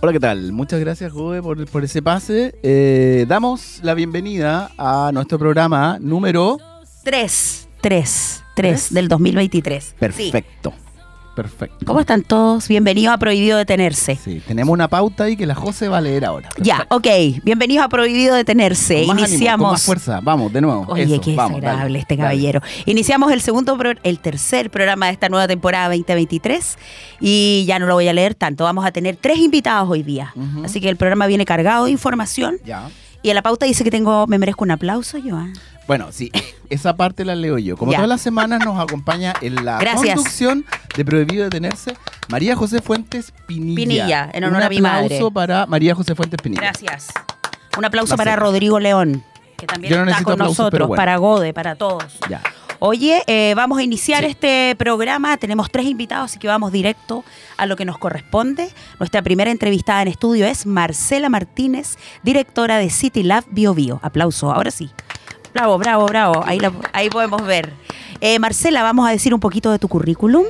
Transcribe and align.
Hola, 0.00 0.12
¿qué 0.12 0.20
tal? 0.20 0.52
Muchas 0.52 0.78
gracias, 0.78 1.12
Jove, 1.12 1.42
por, 1.42 1.66
por 1.66 1.82
ese 1.82 2.00
pase. 2.02 2.54
Eh, 2.62 3.26
damos 3.26 3.80
la 3.82 3.94
bienvenida 3.94 4.70
a 4.78 5.10
nuestro 5.12 5.40
programa 5.40 5.98
número... 6.00 6.56
3, 7.02 7.68
3, 7.80 8.44
3 8.54 8.94
del 8.94 9.08
2023. 9.08 9.96
Perfecto. 9.98 10.72
Perfecto. 11.42 11.86
¿Cómo 11.86 12.00
están 12.00 12.22
todos? 12.22 12.66
Bienvenidos 12.66 13.14
a 13.14 13.18
Prohibido 13.18 13.58
Detenerse. 13.58 14.16
Sí, 14.16 14.42
tenemos 14.44 14.72
una 14.72 14.88
pauta 14.88 15.22
ahí 15.22 15.36
que 15.36 15.46
la 15.46 15.54
José 15.54 15.86
va 15.88 15.98
a 15.98 16.00
leer 16.00 16.24
ahora. 16.24 16.48
Ya, 16.58 16.84
ok. 16.90 17.06
Bienvenidos 17.44 17.84
a 17.84 17.88
Prohibido 17.88 18.34
Detenerse. 18.34 19.04
Con 19.06 19.14
más 19.14 19.22
ánimo, 19.26 19.28
Iniciamos. 19.36 19.64
con 19.66 19.72
más 19.74 19.82
fuerza. 19.84 20.18
Vamos, 20.20 20.52
de 20.52 20.60
nuevo. 20.60 20.84
Oye, 20.88 21.04
Eso, 21.04 21.20
qué 21.20 21.36
vamos, 21.36 21.60
dale, 21.60 22.00
este 22.00 22.16
dale. 22.16 22.26
caballero. 22.30 22.60
Iniciamos 22.86 23.30
el 23.30 23.40
segundo, 23.40 23.78
pro- 23.78 23.92
el 24.02 24.18
tercer 24.18 24.68
programa 24.68 25.06
de 25.06 25.12
esta 25.12 25.28
nueva 25.28 25.46
temporada 25.46 25.86
2023 25.94 26.76
y 27.20 27.64
ya 27.68 27.78
no 27.78 27.86
lo 27.86 27.94
voy 27.94 28.08
a 28.08 28.12
leer 28.12 28.34
tanto. 28.34 28.64
Vamos 28.64 28.84
a 28.84 28.90
tener 28.90 29.14
tres 29.14 29.38
invitados 29.38 29.88
hoy 29.88 30.02
día. 30.02 30.34
Así 30.64 30.80
que 30.80 30.88
el 30.88 30.96
programa 30.96 31.28
viene 31.28 31.44
cargado 31.44 31.84
de 31.84 31.92
información 31.92 32.56
Ya. 32.64 32.90
y 33.22 33.28
en 33.28 33.36
la 33.36 33.42
pauta 33.42 33.64
dice 33.64 33.84
que 33.84 33.92
tengo, 33.92 34.26
me 34.26 34.40
merezco 34.40 34.64
un 34.64 34.72
aplauso, 34.72 35.18
Joan. 35.24 35.52
Bueno, 35.88 36.12
sí, 36.12 36.30
esa 36.70 36.96
parte 36.96 37.24
la 37.24 37.34
leo 37.34 37.58
yo. 37.58 37.76
Como 37.76 37.90
Ya. 37.90 37.98
todas 37.98 38.08
las 38.08 38.20
semanas 38.20 38.64
nos 38.64 38.78
acompaña 38.78 39.34
en 39.40 39.64
la 39.64 39.78
Gracias. 39.80 40.14
conducción 40.14 40.64
de 40.96 41.04
Prohibido 41.04 41.44
Detenerse 41.44 41.94
María 42.28 42.54
José 42.54 42.80
Fuentes 42.80 43.32
Pinilla. 43.46 43.74
Pinilla, 43.76 44.30
en 44.32 44.44
honor 44.44 44.58
Un 44.58 44.62
a 44.64 44.68
mi 44.68 44.80
madre. 44.80 45.04
aplauso 45.06 45.30
para 45.32 45.66
María 45.66 45.94
José 45.96 46.14
Fuentes 46.14 46.40
Pinilla. 46.40 46.60
Gracias. 46.62 47.08
Un 47.76 47.84
aplauso 47.84 48.12
La 48.12 48.16
para. 48.18 48.36
Rodrigo 48.36 48.78
León, 48.78 49.24
que 49.56 49.66
también 49.66 49.94
no 50.04 50.08
está 50.10 50.22
con 50.22 50.34
aplausos, 50.34 50.58
nosotros, 50.58 50.88
bueno. 50.88 51.00
para 51.00 51.16
Gode, 51.16 51.52
para 51.54 51.74
todos. 51.74 52.04
Ya. 52.28 52.42
Oye, 52.80 53.24
eh, 53.26 53.54
vamos 53.56 53.78
a 53.78 53.82
iniciar 53.82 54.22
Sí. 54.22 54.30
este 54.30 54.76
programa. 54.78 55.36
Tenemos 55.36 55.68
tres 55.68 55.86
invitados, 55.86 56.30
así 56.30 56.38
que 56.38 56.46
vamos 56.46 56.70
directo 56.70 57.24
a 57.56 57.66
lo 57.66 57.74
que 57.74 57.84
nos 57.84 57.98
corresponde. 57.98 58.68
Nuestra 59.00 59.20
primera 59.22 59.50
entrevistada 59.50 60.02
en 60.02 60.08
estudio 60.08 60.46
es 60.46 60.64
Marcela 60.64 61.28
Martínez, 61.28 61.96
directora 62.22 62.78
de 62.78 62.88
City 62.90 63.24
Lab 63.24 63.44
Bio 63.50 63.74
Bio. 63.74 63.98
Aplauso, 64.02 64.52
ahora 64.52 64.70
sí. 64.70 64.90
Bravo, 65.54 65.78
bravo, 65.78 66.06
bravo. 66.06 66.42
Ahí, 66.46 66.58
ahí 66.92 67.10
podemos 67.10 67.44
ver. 67.44 67.72
Eh, 68.20 68.38
Marcela, 68.38 68.82
vamos 68.82 69.08
a 69.08 69.10
decir 69.10 69.32
un 69.32 69.40
poquito 69.40 69.70
de 69.70 69.78
tu 69.78 69.88
currículum. 69.88 70.44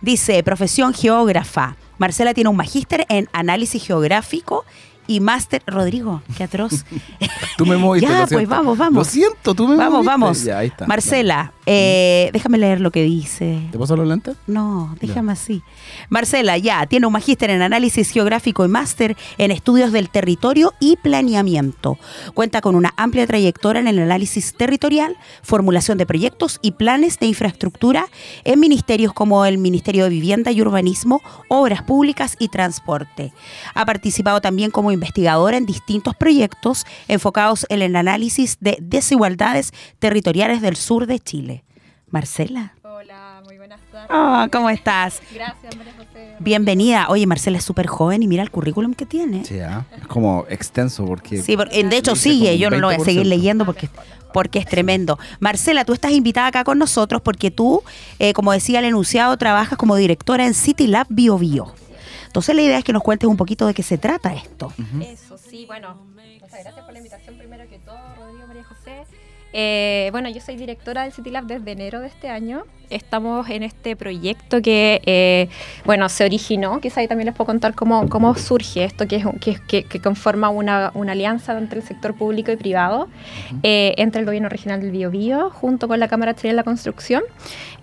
Dice, 0.00 0.42
profesión 0.42 0.94
geógrafa. 0.94 1.76
Marcela 1.98 2.34
tiene 2.34 2.50
un 2.50 2.56
magíster 2.56 3.06
en 3.08 3.28
análisis 3.32 3.84
geográfico 3.84 4.64
y 5.06 5.20
máster... 5.20 5.62
Rodrigo, 5.66 6.22
qué 6.36 6.44
atroz. 6.44 6.84
Tú 7.56 7.66
me 7.66 7.76
moviste, 7.78 8.08
Ya, 8.10 8.20
lo 8.20 8.26
pues, 8.26 8.48
vamos, 8.48 8.78
vamos. 8.78 8.94
Lo 8.94 9.04
siento, 9.04 9.54
tú 9.54 9.66
me 9.68 9.76
Vamos, 9.76 9.92
moviste. 10.04 10.10
vamos. 10.10 10.44
Ya, 10.44 10.58
ahí 10.58 10.68
está. 10.68 10.86
Marcela, 10.86 11.52
eh, 11.64 12.30
déjame 12.32 12.58
leer 12.58 12.80
lo 12.80 12.90
que 12.90 13.02
dice. 13.02 13.60
¿Te 13.72 13.78
paso 13.78 13.96
los 13.96 14.06
lentes? 14.06 14.36
No, 14.46 14.94
déjame 15.00 15.32
así. 15.32 15.62
Marcela, 16.08 16.58
ya, 16.58 16.86
tiene 16.86 17.06
un 17.06 17.12
magíster 17.12 17.50
en 17.50 17.62
análisis 17.62 18.10
geográfico 18.10 18.64
y 18.64 18.68
máster 18.68 19.16
en 19.38 19.50
estudios 19.50 19.92
del 19.92 20.10
territorio 20.10 20.74
y 20.80 20.96
planeamiento. 20.96 21.98
Cuenta 22.34 22.60
con 22.60 22.74
una 22.74 22.92
amplia 22.96 23.26
trayectoria 23.26 23.80
en 23.80 23.88
el 23.88 23.98
análisis 23.98 24.54
territorial, 24.54 25.16
formulación 25.42 25.98
de 25.98 26.06
proyectos 26.06 26.58
y 26.62 26.72
planes 26.72 27.18
de 27.18 27.26
infraestructura 27.26 28.06
en 28.44 28.60
ministerios 28.60 29.12
como 29.12 29.44
el 29.44 29.58
Ministerio 29.58 30.04
de 30.04 30.10
Vivienda 30.10 30.50
y 30.52 30.60
Urbanismo, 30.60 31.22
Obras 31.48 31.82
Públicas 31.82 32.36
y 32.38 32.48
Transporte. 32.48 33.32
Ha 33.74 33.84
participado 33.86 34.40
también 34.40 34.70
como 34.70 34.90
investigadora 34.96 35.56
en 35.56 35.66
distintos 35.66 36.14
proyectos 36.16 36.84
enfocados 37.08 37.66
en 37.68 37.82
el 37.82 37.96
análisis 37.96 38.58
de 38.60 38.76
desigualdades 38.80 39.72
territoriales 39.98 40.60
del 40.60 40.76
sur 40.76 41.06
de 41.06 41.18
Chile. 41.20 41.64
Marcela. 42.08 42.74
Hola, 42.82 43.42
muy 43.44 43.58
buenas 43.58 43.80
tardes. 43.90 44.08
Ah, 44.10 44.48
¿Cómo 44.50 44.70
estás? 44.70 45.20
Gracias, 45.34 45.76
María 45.76 45.92
José. 45.98 46.34
Bienvenida. 46.38 47.06
Oye, 47.08 47.26
Marcela 47.26 47.58
es 47.58 47.64
súper 47.64 47.86
joven 47.88 48.22
y 48.22 48.28
mira 48.28 48.42
el 48.42 48.50
currículum 48.50 48.94
que 48.94 49.06
tiene. 49.06 49.44
Sí, 49.44 49.58
ah, 49.60 49.84
es 49.96 50.06
como 50.06 50.46
extenso 50.48 51.04
porque... 51.04 51.42
Sí, 51.42 51.56
porque, 51.56 51.82
de 51.82 51.96
hecho 51.96 52.14
sigue, 52.14 52.50
como 52.50 52.58
yo 52.58 52.70
no 52.70 52.78
lo 52.78 52.86
voy 52.86 52.94
a 52.94 52.98
20%. 52.98 53.04
seguir 53.04 53.26
leyendo 53.26 53.66
porque, 53.66 53.90
porque 54.32 54.60
es 54.60 54.66
tremendo. 54.66 55.18
Marcela, 55.40 55.84
tú 55.84 55.92
estás 55.92 56.12
invitada 56.12 56.46
acá 56.46 56.64
con 56.64 56.78
nosotros 56.78 57.20
porque 57.22 57.50
tú, 57.50 57.82
eh, 58.18 58.32
como 58.32 58.52
decía 58.52 58.78
el 58.78 58.84
enunciado, 58.84 59.36
trabajas 59.36 59.76
como 59.76 59.96
directora 59.96 60.46
en 60.46 60.54
City 60.54 60.86
Lab 60.86 61.06
Bio 61.10 61.38
Bio. 61.38 61.74
Entonces 62.36 62.54
la 62.54 62.60
idea 62.60 62.76
es 62.76 62.84
que 62.84 62.92
nos 62.92 63.02
cuentes 63.02 63.26
un 63.30 63.38
poquito 63.38 63.66
de 63.66 63.72
qué 63.72 63.82
se 63.82 63.96
trata 63.96 64.34
esto. 64.34 64.70
Eso, 65.00 65.38
sí, 65.38 65.64
bueno, 65.64 65.94
muchas 66.14 66.50
gracias 66.50 66.84
por 66.84 66.92
la 66.92 66.98
invitación 66.98 67.38
primero 67.38 67.64
que 67.66 67.78
todo, 67.78 67.96
Rodrigo, 68.18 68.46
María 68.46 68.62
José. 68.64 69.04
Eh, 69.54 70.08
bueno, 70.12 70.28
yo 70.28 70.42
soy 70.42 70.56
directora 70.56 71.04
del 71.04 71.12
City 71.12 71.30
Lab 71.30 71.44
desde 71.46 71.70
enero 71.72 72.00
de 72.00 72.08
este 72.08 72.28
año. 72.28 72.64
Estamos 72.90 73.48
en 73.48 73.62
este 73.62 73.96
proyecto 73.96 74.60
que, 74.60 75.00
eh, 75.06 75.48
bueno, 75.86 76.10
se 76.10 76.24
originó. 76.26 76.78
Quizá 76.80 77.00
ahí 77.00 77.08
también 77.08 77.24
les 77.26 77.34
puedo 77.34 77.46
contar 77.46 77.74
cómo, 77.74 78.06
cómo 78.10 78.34
surge 78.34 78.84
esto, 78.84 79.08
que, 79.08 79.16
es, 79.16 79.24
que, 79.40 79.56
que- 79.66 79.84
que 79.84 80.00
conforma 80.02 80.50
una, 80.50 80.90
una 80.92 81.12
alianza 81.12 81.56
entre 81.56 81.80
el 81.80 81.86
sector 81.86 82.14
público 82.14 82.52
y 82.52 82.56
privado, 82.56 83.08
eh, 83.62 83.94
entre 83.96 84.20
el 84.20 84.26
gobierno 84.26 84.50
regional 84.50 84.82
del 84.82 84.90
Biobío, 84.90 85.48
junto 85.48 85.88
con 85.88 85.98
la 86.00 86.08
Cámara 86.08 86.34
Chilena 86.34 86.52
de 86.52 86.56
la 86.56 86.64
Construcción. 86.64 87.22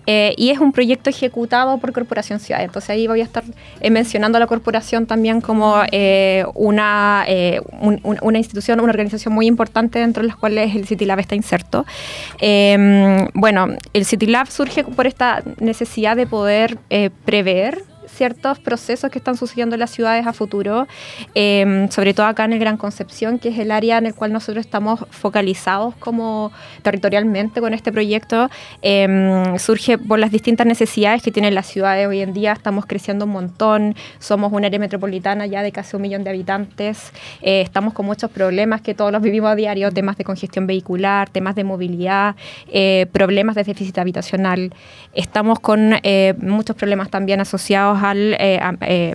Eh, 0.06 0.34
y 0.36 0.50
es 0.50 0.58
un 0.58 0.72
proyecto 0.72 1.08
ejecutado 1.10 1.78
por 1.78 1.92
Corporación 1.92 2.38
Ciudad. 2.38 2.62
Entonces 2.62 2.90
ahí 2.90 3.06
voy 3.06 3.20
a 3.20 3.24
estar 3.24 3.42
eh, 3.80 3.90
mencionando 3.90 4.36
a 4.36 4.40
la 4.40 4.46
corporación 4.46 5.06
también 5.06 5.40
como 5.40 5.76
eh, 5.92 6.44
una, 6.54 7.24
eh, 7.26 7.60
un- 7.80 8.00
un- 8.02 8.18
una 8.20 8.38
institución, 8.38 8.80
una 8.80 8.90
organización 8.90 9.32
muy 9.32 9.46
importante 9.46 9.98
dentro 9.98 10.22
de 10.22 10.28
las 10.28 10.36
cuales 10.36 10.74
el 10.74 10.86
City 10.86 11.06
Lab 11.06 11.20
está 11.20 11.34
inserto. 11.34 11.86
Eh, 12.40 13.26
bueno, 13.34 13.68
el 13.92 14.04
City 14.04 14.26
Lab 14.26 14.48
surge 14.50 14.84
por 14.84 15.06
esta 15.06 15.42
necesidad 15.58 16.16
de 16.16 16.26
poder 16.26 16.78
prever 17.24 17.82
ciertos 18.14 18.58
procesos 18.58 19.10
que 19.10 19.18
están 19.18 19.36
sucediendo 19.36 19.74
en 19.74 19.80
las 19.80 19.90
ciudades 19.90 20.26
a 20.26 20.32
futuro, 20.32 20.86
eh, 21.34 21.88
sobre 21.90 22.14
todo 22.14 22.26
acá 22.26 22.44
en 22.44 22.52
el 22.54 22.58
Gran 22.58 22.76
Concepción, 22.76 23.38
que 23.38 23.48
es 23.50 23.58
el 23.58 23.70
área 23.70 23.98
en 23.98 24.06
el 24.06 24.14
cual 24.14 24.32
nosotros 24.32 24.64
estamos 24.64 25.04
focalizados 25.10 25.94
como 25.96 26.52
territorialmente 26.82 27.60
con 27.60 27.74
este 27.74 27.92
proyecto, 27.92 28.48
eh, 28.82 29.54
surge 29.58 29.98
por 29.98 30.18
las 30.18 30.30
distintas 30.30 30.66
necesidades 30.66 31.22
que 31.22 31.32
tienen 31.32 31.54
las 31.54 31.66
ciudades 31.66 32.06
hoy 32.06 32.20
en 32.20 32.32
día, 32.32 32.52
estamos 32.52 32.86
creciendo 32.86 33.24
un 33.24 33.32
montón, 33.32 33.96
somos 34.18 34.52
un 34.52 34.64
área 34.64 34.78
metropolitana 34.78 35.46
ya 35.46 35.62
de 35.62 35.72
casi 35.72 35.96
un 35.96 36.02
millón 36.02 36.24
de 36.24 36.30
habitantes, 36.30 37.12
eh, 37.42 37.60
estamos 37.60 37.92
con 37.94 38.06
muchos 38.06 38.30
problemas 38.30 38.80
que 38.80 38.94
todos 38.94 39.10
los 39.10 39.22
vivimos 39.22 39.50
a 39.50 39.54
diario, 39.56 39.90
temas 39.90 40.16
de 40.16 40.24
congestión 40.24 40.66
vehicular, 40.66 41.28
temas 41.30 41.54
de 41.54 41.64
movilidad, 41.64 42.36
eh, 42.70 43.06
problemas 43.12 43.56
de 43.56 43.64
déficit 43.64 43.98
habitacional, 43.98 44.72
estamos 45.14 45.58
con 45.60 45.94
eh, 46.02 46.34
muchos 46.38 46.76
problemas 46.76 47.10
también 47.10 47.40
asociados 47.40 48.02
al, 48.04 48.34
eh, 48.34 48.60
eh, 48.80 49.14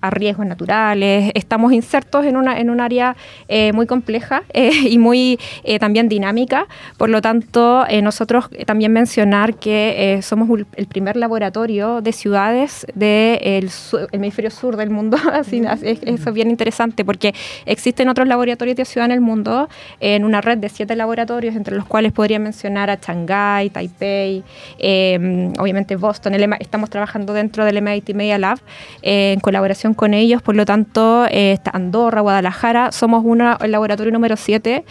a 0.00 0.10
riesgos 0.10 0.46
naturales, 0.46 1.30
estamos 1.34 1.72
insertos 1.72 2.24
en, 2.26 2.36
una, 2.36 2.58
en 2.58 2.70
un 2.70 2.80
área 2.80 3.16
eh, 3.48 3.72
muy 3.72 3.86
compleja 3.86 4.42
eh, 4.52 4.70
y 4.88 4.98
muy 4.98 5.38
eh, 5.64 5.78
también 5.78 6.08
dinámica, 6.08 6.66
por 6.96 7.08
lo 7.10 7.20
tanto 7.22 7.84
eh, 7.88 8.02
nosotros 8.02 8.46
eh, 8.52 8.64
también 8.64 8.92
mencionar 8.92 9.54
que 9.54 10.14
eh, 10.14 10.22
somos 10.22 10.48
el 10.76 10.86
primer 10.86 11.16
laboratorio 11.16 12.00
de 12.00 12.12
ciudades 12.12 12.86
del 12.94 13.70
hemisferio 14.12 14.50
sur 14.50 14.76
del 14.76 14.90
mundo, 14.90 15.16
así, 15.32 15.64
así 15.66 15.88
es- 15.88 16.02
eso 16.02 16.28
es 16.30 16.34
bien 16.34 16.50
interesante 16.50 17.04
porque 17.04 17.34
existen 17.66 18.08
otros 18.08 18.26
laboratorios 18.28 18.76
de 18.76 18.84
ciudad 18.84 19.06
en 19.06 19.12
el 19.12 19.20
mundo, 19.20 19.68
en 20.00 20.24
una 20.24 20.40
red 20.40 20.58
de 20.58 20.68
siete 20.68 20.96
laboratorios, 20.96 21.54
entre 21.56 21.76
los 21.76 21.86
cuales 21.86 22.12
podría 22.12 22.38
mencionar 22.38 22.90
a 22.90 22.96
Shanghái, 22.96 23.70
Taipei, 23.70 24.42
eh, 24.78 25.52
obviamente 25.58 25.96
Boston, 25.96 26.34
el 26.34 26.42
estamos 26.58 26.90
trabajando 26.90 27.32
dentro 27.32 27.64
del 27.64 27.80
MIT 27.80 28.14
Media 28.14 28.38
Lab 28.38 28.58
en 29.02 29.40
colaboración 29.56 29.92
con 29.92 30.14
ellos, 30.14 30.40
por 30.40 30.56
lo 30.56 30.64
tanto, 30.64 31.26
eh, 31.26 31.52
está 31.52 31.72
Andorra, 31.74 32.22
Guadalajara, 32.22 32.90
somos 32.90 33.22
una, 33.22 33.58
el 33.60 33.70
laboratorio 33.72 34.10
número 34.10 34.36
7 34.38 34.82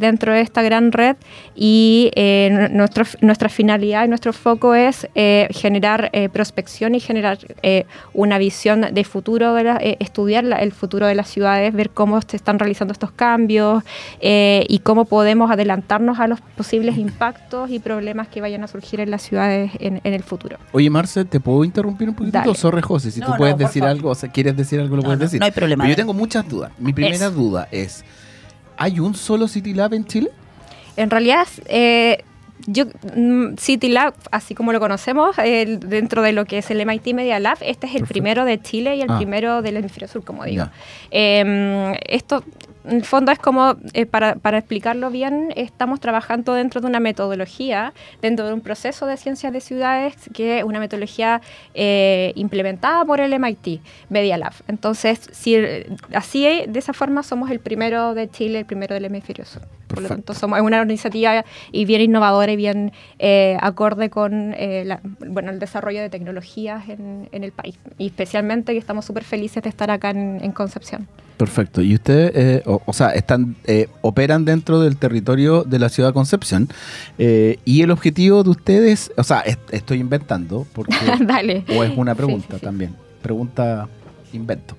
dentro 0.00 0.32
de 0.32 0.40
esta 0.40 0.62
gran 0.62 0.90
red 0.90 1.16
y 1.54 2.10
eh, 2.16 2.48
nu- 2.50 2.76
nuestro, 2.78 3.04
nuestra 3.20 3.48
finalidad 3.48 4.04
y 4.04 4.08
nuestro 4.08 4.32
foco 4.32 4.74
es 4.74 5.08
eh, 5.14 5.46
generar 5.52 6.10
eh, 6.12 6.28
prospección 6.28 6.96
y 6.96 7.00
generar 7.00 7.38
eh, 7.62 7.86
una 8.12 8.38
visión 8.38 8.80
de 8.92 9.04
futuro, 9.04 9.54
de 9.54 9.62
la- 9.64 9.76
eh, 9.80 9.96
estudiar 10.00 10.42
la- 10.42 10.56
el 10.56 10.72
futuro 10.72 11.06
de 11.06 11.14
las 11.14 11.28
ciudades, 11.28 11.72
ver 11.72 11.90
cómo 11.90 12.20
se 12.20 12.36
están 12.36 12.58
realizando 12.58 12.90
estos 12.90 13.12
cambios 13.12 13.84
eh, 14.20 14.64
y 14.68 14.80
cómo 14.80 15.04
podemos 15.04 15.52
adelantarnos 15.52 16.18
a 16.18 16.26
los 16.26 16.40
posibles 16.56 16.98
impactos 16.98 17.70
y 17.70 17.78
problemas 17.78 18.26
que 18.26 18.40
vayan 18.40 18.64
a 18.64 18.66
surgir 18.66 18.98
en 18.98 19.12
las 19.12 19.22
ciudades 19.22 19.70
en, 19.78 20.00
en 20.02 20.14
el 20.14 20.24
futuro. 20.24 20.56
Oye, 20.72 20.90
Marce, 20.90 21.24
¿te 21.24 21.38
puedo 21.38 21.62
interrumpir 21.64 22.08
un 22.08 22.16
poquito? 22.16 22.38
Dale. 22.38 22.54
Sorry, 22.56 22.82
José, 22.82 23.12
si 23.12 23.20
No, 23.20 23.26
tú 23.26 23.32
puedes 23.36 23.56
decir. 23.56 23.83
Algo, 23.84 24.10
o 24.10 24.14
sea, 24.14 24.30
quieres 24.30 24.56
decir 24.56 24.80
algo, 24.80 24.96
lo 24.96 25.02
No, 25.02 25.06
puedes 25.06 25.18
no, 25.20 25.24
decir. 25.24 25.40
no 25.40 25.46
hay 25.46 25.52
problema. 25.52 25.84
Pero 25.84 25.92
yo 25.92 25.96
tengo 25.96 26.12
muchas 26.14 26.48
dudas. 26.48 26.72
Mi 26.78 26.92
primera 26.92 27.30
duda 27.30 27.68
es, 27.70 28.04
¿hay 28.76 29.00
un 29.00 29.14
solo 29.14 29.48
City 29.48 29.74
Lab 29.74 29.94
en 29.94 30.04
Chile? 30.04 30.30
En 30.96 31.10
realidad, 31.10 31.46
eh, 31.66 32.22
yo, 32.66 32.84
mm, 33.16 33.56
City 33.58 33.88
Lab, 33.88 34.14
así 34.30 34.54
como 34.54 34.72
lo 34.72 34.80
conocemos, 34.80 35.36
dentro 35.36 36.22
de 36.22 36.32
lo 36.32 36.44
que 36.44 36.58
es 36.58 36.70
el 36.70 36.80
MIT 36.80 37.12
Media 37.14 37.38
Lab, 37.40 37.58
este 37.60 37.86
es 37.86 37.92
el 37.94 38.00
Perfecto. 38.00 38.12
primero 38.12 38.44
de 38.44 38.60
Chile 38.62 38.96
y 38.96 39.02
el 39.02 39.10
Ah. 39.10 39.16
primero 39.18 39.60
del 39.62 39.76
hemisferio 39.76 40.08
sur, 40.08 40.24
como 40.24 40.44
digo. 40.44 40.66
Eh, 41.10 41.98
esto, 42.08 42.44
en 42.84 42.96
el 42.96 43.04
fondo, 43.04 43.32
es 43.32 43.38
como, 43.38 43.76
eh, 43.92 44.06
para, 44.06 44.34
para 44.36 44.58
explicarlo 44.58 45.10
bien, 45.10 45.52
estamos 45.56 46.00
trabajando 46.00 46.54
dentro 46.54 46.80
de 46.80 46.86
una 46.86 47.00
metodología, 47.00 47.92
dentro 48.20 48.46
de 48.46 48.52
un 48.52 48.60
proceso 48.60 49.06
de 49.06 49.16
ciencias 49.16 49.52
de 49.52 49.60
ciudades, 49.60 50.14
que 50.32 50.58
es 50.58 50.64
una 50.64 50.78
metodología 50.80 51.40
eh, 51.74 52.32
implementada 52.34 53.04
por 53.04 53.20
el 53.20 53.32
MIT 53.32 53.80
Media 54.10 54.36
Lab. 54.36 54.52
Entonces, 54.68 55.20
si, 55.32 55.56
así, 56.12 56.44
de 56.68 56.78
esa 56.78 56.92
forma, 56.92 57.22
somos 57.22 57.50
el 57.50 57.60
primero 57.60 58.14
de 58.14 58.28
Chile, 58.30 58.60
el 58.60 58.66
primero 58.66 58.94
del 58.94 59.06
hemisferio 59.06 59.44
sur. 59.44 59.62
Por 59.88 60.02
lo 60.02 60.08
tanto, 60.08 60.34
somos 60.34 60.60
una 60.60 60.82
iniciativa 60.82 61.44
y 61.70 61.84
bien 61.84 62.00
innovadora 62.00 62.50
y 62.50 62.56
bien 62.56 62.92
eh, 63.18 63.56
acorde 63.60 64.10
con 64.10 64.50
la- 64.58 65.00
bueno, 65.20 65.50
el 65.52 65.58
desarrollo 65.60 66.00
de 66.00 66.10
tecnologías 66.10 66.88
en, 66.88 67.28
en 67.30 67.44
el 67.44 67.52
país. 67.52 67.78
Y 67.96 68.06
especialmente 68.06 68.72
que 68.72 68.78
estamos 68.78 69.04
súper 69.04 69.22
felices 69.24 69.62
de 69.62 69.68
estar 69.68 69.90
acá 69.90 70.10
en, 70.10 70.40
en 70.42 70.50
Concepción. 70.52 71.06
Perfecto. 71.36 71.80
Y 71.82 71.94
ustedes, 71.94 72.32
eh, 72.34 72.62
o, 72.74 72.82
o 72.86 72.92
sea, 72.92 73.08
están 73.10 73.56
eh, 73.64 73.88
operan 74.02 74.44
dentro 74.44 74.80
del 74.80 74.96
territorio 74.96 75.64
de 75.64 75.78
la 75.78 75.88
ciudad 75.88 76.10
de 76.10 76.12
Concepción. 76.14 76.68
eh, 77.18 77.58
y 77.64 77.82
el 77.82 77.90
objetivo 77.90 78.42
de 78.42 78.50
ustedes, 78.50 79.12
o 79.16 79.24
sea, 79.24 79.40
es- 79.40 79.58
estoy 79.70 79.98
inventando, 80.00 80.66
porque 80.72 80.94
Dale. 81.26 81.64
o 81.76 81.84
es 81.84 81.92
una 81.96 82.14
pregunta 82.14 82.46
sí, 82.50 82.56
sí. 82.58 82.64
también. 82.64 82.94
Pregunta, 83.22 83.88
invento. 84.32 84.76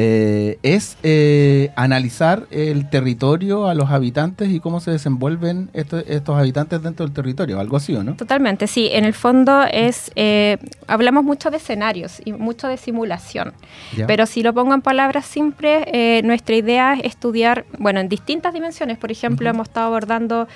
Eh, 0.00 0.60
es 0.62 0.96
eh, 1.02 1.72
analizar 1.74 2.46
el 2.52 2.88
territorio 2.88 3.66
a 3.66 3.74
los 3.74 3.90
habitantes 3.90 4.48
y 4.48 4.60
cómo 4.60 4.78
se 4.78 4.92
desenvuelven 4.92 5.70
estos, 5.72 6.04
estos 6.06 6.38
habitantes 6.38 6.80
dentro 6.82 7.04
del 7.04 7.12
territorio, 7.12 7.58
algo 7.58 7.76
así, 7.76 7.96
¿o 7.96 8.04
no? 8.04 8.14
Totalmente, 8.14 8.68
sí. 8.68 8.90
En 8.92 9.04
el 9.04 9.12
fondo 9.12 9.64
es, 9.64 10.12
eh, 10.14 10.58
hablamos 10.86 11.24
mucho 11.24 11.50
de 11.50 11.56
escenarios 11.56 12.22
y 12.24 12.32
mucho 12.32 12.68
de 12.68 12.76
simulación. 12.76 13.54
Ya. 13.96 14.06
Pero 14.06 14.26
si 14.26 14.44
lo 14.44 14.54
pongo 14.54 14.72
en 14.72 14.82
palabras 14.82 15.26
simples, 15.26 15.84
nuestra 16.22 16.54
idea 16.54 16.94
es 16.94 17.04
estudiar, 17.04 17.64
bueno, 17.78 17.98
en 17.98 18.08
distintas 18.08 18.54
dimensiones. 18.54 18.98
Por 18.98 19.10
ejemplo, 19.10 19.50
hemos 19.50 19.66
estado 19.68 19.88
abordando 19.88 20.46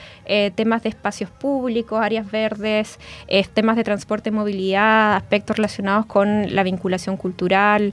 temas 0.55 0.85
de 0.85 0.91
espacios 0.91 1.31
públicos, 1.31 2.01
áreas 2.01 2.31
verdes, 2.31 2.99
temas 3.55 3.77
de 3.77 3.85
transporte 3.85 4.29
y 4.29 4.33
movilidad, 4.33 5.17
aspectos 5.17 5.57
relacionados 5.57 6.07
con 6.07 6.55
la 6.55 6.63
vinculación 6.63 7.17
cultural, 7.17 7.93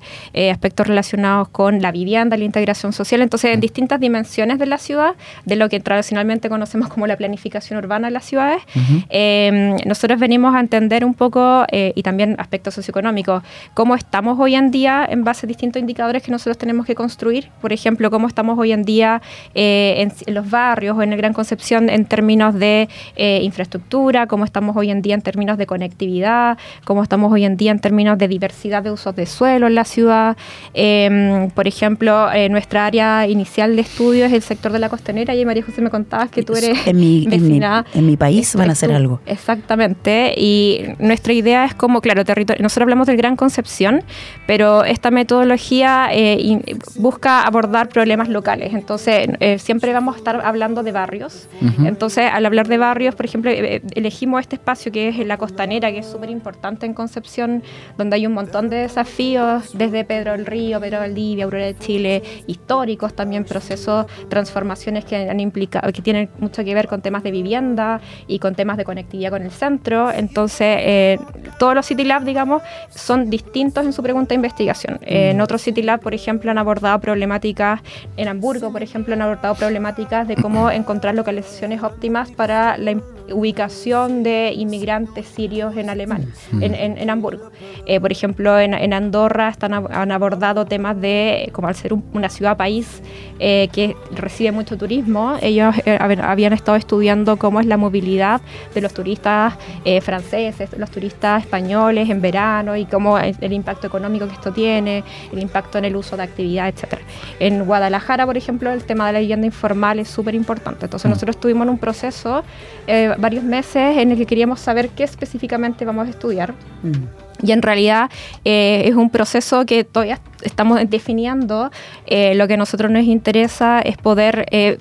aspectos 0.51 0.85
relacionados 0.87 1.28
con 1.51 1.81
la 1.81 1.91
vivienda, 1.91 2.37
la 2.37 2.43
integración 2.43 2.93
social. 2.93 3.21
Entonces, 3.21 3.53
en 3.53 3.59
distintas 3.59 3.99
dimensiones 3.99 4.59
de 4.59 4.65
la 4.65 4.77
ciudad, 4.77 5.15
de 5.45 5.55
lo 5.55 5.69
que 5.69 5.79
tradicionalmente 5.79 6.49
conocemos 6.49 6.89
como 6.89 7.07
la 7.07 7.17
planificación 7.17 7.79
urbana 7.79 8.07
de 8.07 8.11
las 8.11 8.25
ciudades, 8.25 8.61
eh, 9.09 9.77
nosotros 9.85 10.19
venimos 10.19 10.55
a 10.55 10.59
entender 10.59 11.05
un 11.05 11.13
poco, 11.13 11.65
eh, 11.71 11.93
y 11.95 12.03
también 12.03 12.35
aspectos 12.39 12.73
socioeconómicos, 12.75 13.43
cómo 13.73 13.95
estamos 13.95 14.39
hoy 14.39 14.55
en 14.55 14.71
día 14.71 15.07
en 15.09 15.23
base 15.23 15.45
a 15.45 15.47
distintos 15.47 15.79
indicadores 15.79 16.23
que 16.23 16.31
nosotros 16.31 16.57
tenemos 16.57 16.85
que 16.85 16.95
construir. 16.95 17.49
Por 17.61 17.73
ejemplo, 17.73 18.09
cómo 18.09 18.27
estamos 18.27 18.57
hoy 18.57 18.71
en 18.71 18.83
día 18.83 19.21
eh, 19.55 20.09
en, 20.25 20.33
los 20.33 20.49
barrios 20.49 20.97
o 20.97 21.01
en 21.01 21.13
el 21.13 21.17
Gran 21.17 21.33
Concepción 21.33 21.89
en 21.89 22.05
términos 22.05 22.55
de 22.55 22.89
eh, 23.15 23.39
infraestructura, 23.43 24.27
cómo 24.27 24.45
estamos 24.45 24.75
hoy 24.75 24.91
en 24.91 25.01
día 25.01 25.15
en 25.15 25.21
términos 25.21 25.57
de 25.57 25.65
conectividad, 25.65 26.57
cómo 26.85 27.03
estamos 27.03 27.31
hoy 27.31 27.45
en 27.45 27.57
día 27.57 27.71
en 27.71 27.79
términos 27.79 28.17
de 28.17 28.27
diversidad 28.27 28.83
de 28.83 28.91
usos 28.91 29.15
de 29.15 29.25
suelo 29.25 29.67
en 29.67 29.75
la 29.75 29.85
ciudad. 29.85 30.37
Eh, 30.73 31.09
por 31.55 31.67
ejemplo, 31.67 32.31
eh, 32.31 32.49
nuestra 32.49 32.85
área 32.85 33.27
inicial 33.27 33.75
de 33.75 33.81
estudio 33.81 34.25
es 34.25 34.33
el 34.33 34.41
sector 34.41 34.71
de 34.71 34.79
la 34.79 34.89
costanera 34.89 35.33
y 35.35 35.45
María 35.45 35.63
José 35.63 35.81
me 35.81 35.89
contabas 35.89 36.29
que 36.29 36.43
tú 36.43 36.53
eres 36.55 36.85
en 36.87 36.97
mi, 36.97 37.23
en 37.23 37.29
mi, 37.29 37.37
vecina. 37.49 37.85
en 37.93 38.05
mi 38.05 38.17
país 38.17 38.55
van 38.55 38.69
a 38.69 38.73
hacer 38.73 38.91
algo. 38.91 39.19
Exactamente. 39.25 40.33
Y 40.37 40.81
nuestra 40.99 41.33
idea 41.33 41.65
es 41.65 41.73
como, 41.75 42.01
claro, 42.01 42.23
territorio. 42.25 42.61
Nosotros 42.63 42.83
hablamos 42.83 43.07
del 43.07 43.17
Gran 43.17 43.35
Concepción, 43.35 44.03
pero 44.47 44.83
esta 44.83 45.11
metodología 45.11 46.09
eh, 46.11 46.37
in- 46.39 46.63
busca 46.95 47.43
abordar 47.43 47.89
problemas 47.89 48.29
locales. 48.29 48.73
Entonces, 48.73 49.27
eh, 49.39 49.59
siempre 49.59 49.93
vamos 49.93 50.15
a 50.15 50.17
estar 50.17 50.41
hablando 50.45 50.83
de 50.83 50.91
barrios. 50.91 51.47
Entonces, 51.83 52.25
al 52.31 52.45
hablar 52.45 52.67
de 52.67 52.77
barrios, 52.77 53.15
por 53.15 53.25
ejemplo, 53.25 53.51
elegimos 53.51 54.41
este 54.41 54.55
espacio 54.55 54.91
que 54.91 55.09
es 55.09 55.17
la 55.25 55.37
costanera, 55.37 55.91
que 55.91 55.99
es 55.99 56.05
súper 56.07 56.29
importante 56.29 56.85
en 56.85 56.93
Concepción, 56.93 57.63
donde 57.97 58.15
hay 58.15 58.25
un 58.27 58.33
montón 58.33 58.69
de 58.69 58.77
desafíos, 58.77 59.77
desde 59.77 60.03
Pedro 60.05 60.31
del 60.33 60.45
Río, 60.45 60.79
Pedro 60.79 61.01
Valdivia, 61.09 61.45
Aurora 61.45 61.65
de 61.65 61.77
Chile, 61.77 62.23
históricos 62.47 63.13
también, 63.13 63.43
procesos, 63.43 64.05
transformaciones 64.29 65.05
que 65.05 65.15
han 65.29 65.39
implicado, 65.39 65.91
que 65.91 66.01
tienen 66.01 66.29
mucho 66.39 66.63
que 66.63 66.73
ver 66.73 66.87
con 66.87 67.01
temas 67.01 67.23
de 67.23 67.31
vivienda 67.31 67.99
y 68.27 68.39
con 68.39 68.55
temas 68.55 68.77
de 68.77 68.85
conectividad 68.85 69.31
con 69.31 69.41
el 69.41 69.51
centro. 69.51 70.11
Entonces, 70.11 70.77
eh, 70.79 71.19
todos 71.57 71.73
los 71.75 71.85
City 71.85 72.03
Lab, 72.03 72.23
digamos, 72.23 72.61
son 72.89 73.29
distintos 73.29 73.85
en 73.85 73.93
su 73.93 74.03
pregunta 74.03 74.29
de 74.29 74.35
investigación. 74.35 74.99
Eh, 75.01 75.31
En 75.31 75.41
otros 75.41 75.61
City 75.61 75.81
Lab, 75.81 75.99
por 75.99 76.13
ejemplo, 76.13 76.51
han 76.51 76.57
abordado 76.57 76.99
problemáticas, 76.99 77.81
en 78.17 78.27
Hamburgo, 78.27 78.71
por 78.71 78.83
ejemplo, 78.83 79.13
han 79.13 79.21
abordado 79.21 79.55
problemáticas 79.55 80.27
de 80.27 80.35
cómo 80.35 80.69
encontrar 80.79 81.15
localizaciones 81.15 81.83
óptimas 81.83 82.31
para 82.31 82.77
la 82.77 82.91
ubicación 83.33 84.23
de 84.23 84.53
inmigrantes 84.55 85.25
sirios 85.27 85.75
en 85.77 85.89
Alemania, 85.89 86.27
en, 86.53 86.75
en- 86.75 86.97
en 86.97 87.09
Hamburgo. 87.09 87.51
Eh, 87.85 87.99
por 87.99 88.11
ejemplo, 88.11 88.59
en, 88.59 88.73
en 88.73 88.93
Andorra 88.93 89.49
están, 89.49 89.73
han 89.73 90.11
abordado 90.11 90.65
temas 90.65 90.99
de, 90.99 91.49
como 91.53 91.67
al 91.67 91.75
ser 91.75 91.93
un- 91.93 92.03
una 92.13 92.29
ciudad-país 92.29 93.01
eh, 93.39 93.69
que 93.71 93.95
recibe 94.11 94.51
mucho 94.51 94.77
turismo, 94.77 95.35
ellos 95.41 95.75
eh, 95.85 95.97
hab- 95.99 96.21
habían 96.23 96.53
estado 96.53 96.77
estudiando 96.77 97.37
cómo 97.37 97.59
es 97.59 97.65
la 97.65 97.77
movilidad 97.77 98.41
de 98.73 98.81
los 98.81 98.93
turistas 98.93 99.53
eh, 99.85 100.01
franceses, 100.01 100.69
los 100.77 100.89
turistas 100.91 101.43
españoles 101.43 102.09
en 102.09 102.21
verano 102.21 102.75
y 102.75 102.85
cómo 102.85 103.17
es 103.17 103.37
el 103.41 103.53
impacto 103.53 103.87
económico 103.87 104.27
que 104.27 104.33
esto 104.33 104.51
tiene, 104.51 105.03
el 105.31 105.39
impacto 105.39 105.77
en 105.77 105.85
el 105.85 105.95
uso 105.95 106.17
de 106.17 106.23
actividad, 106.23 106.67
etcétera. 106.67 107.01
En 107.39 107.65
Guadalajara, 107.65 108.25
por 108.25 108.37
ejemplo, 108.37 108.71
el 108.71 108.83
tema 108.83 109.07
de 109.07 109.13
la 109.13 109.19
vivienda 109.19 109.45
informal 109.45 109.99
es 109.99 110.07
súper 110.09 110.35
importante. 110.35 110.85
Entonces 110.85 111.07
Mm. 111.09 111.13
nosotros 111.13 111.35
estuvimos 111.37 111.63
en 111.63 111.69
un 111.69 111.77
proceso 111.77 112.43
eh, 112.87 113.13
varios 113.19 113.43
meses 113.43 113.97
en 113.97 114.11
el 114.11 114.17
que 114.17 114.25
queríamos 114.25 114.59
saber 114.59 114.89
qué 114.89 115.03
específicamente 115.03 115.85
vamos 115.85 116.07
a 116.07 116.09
estudiar. 116.09 116.53
Mm. 116.83 117.45
Y 117.45 117.51
en 117.51 117.61
realidad 117.61 118.09
eh, 118.43 118.83
es 118.85 118.95
un 118.95 119.09
proceso 119.09 119.65
que 119.65 119.83
todavía 119.83 120.19
estamos 120.41 120.79
definiendo. 120.89 121.71
Eh, 122.05 122.35
lo 122.35 122.47
que 122.47 122.55
a 122.55 122.57
nosotros 122.57 122.91
nos 122.91 123.03
interesa 123.03 123.79
es 123.79 123.97
poder 123.97 124.45
eh, 124.51 124.77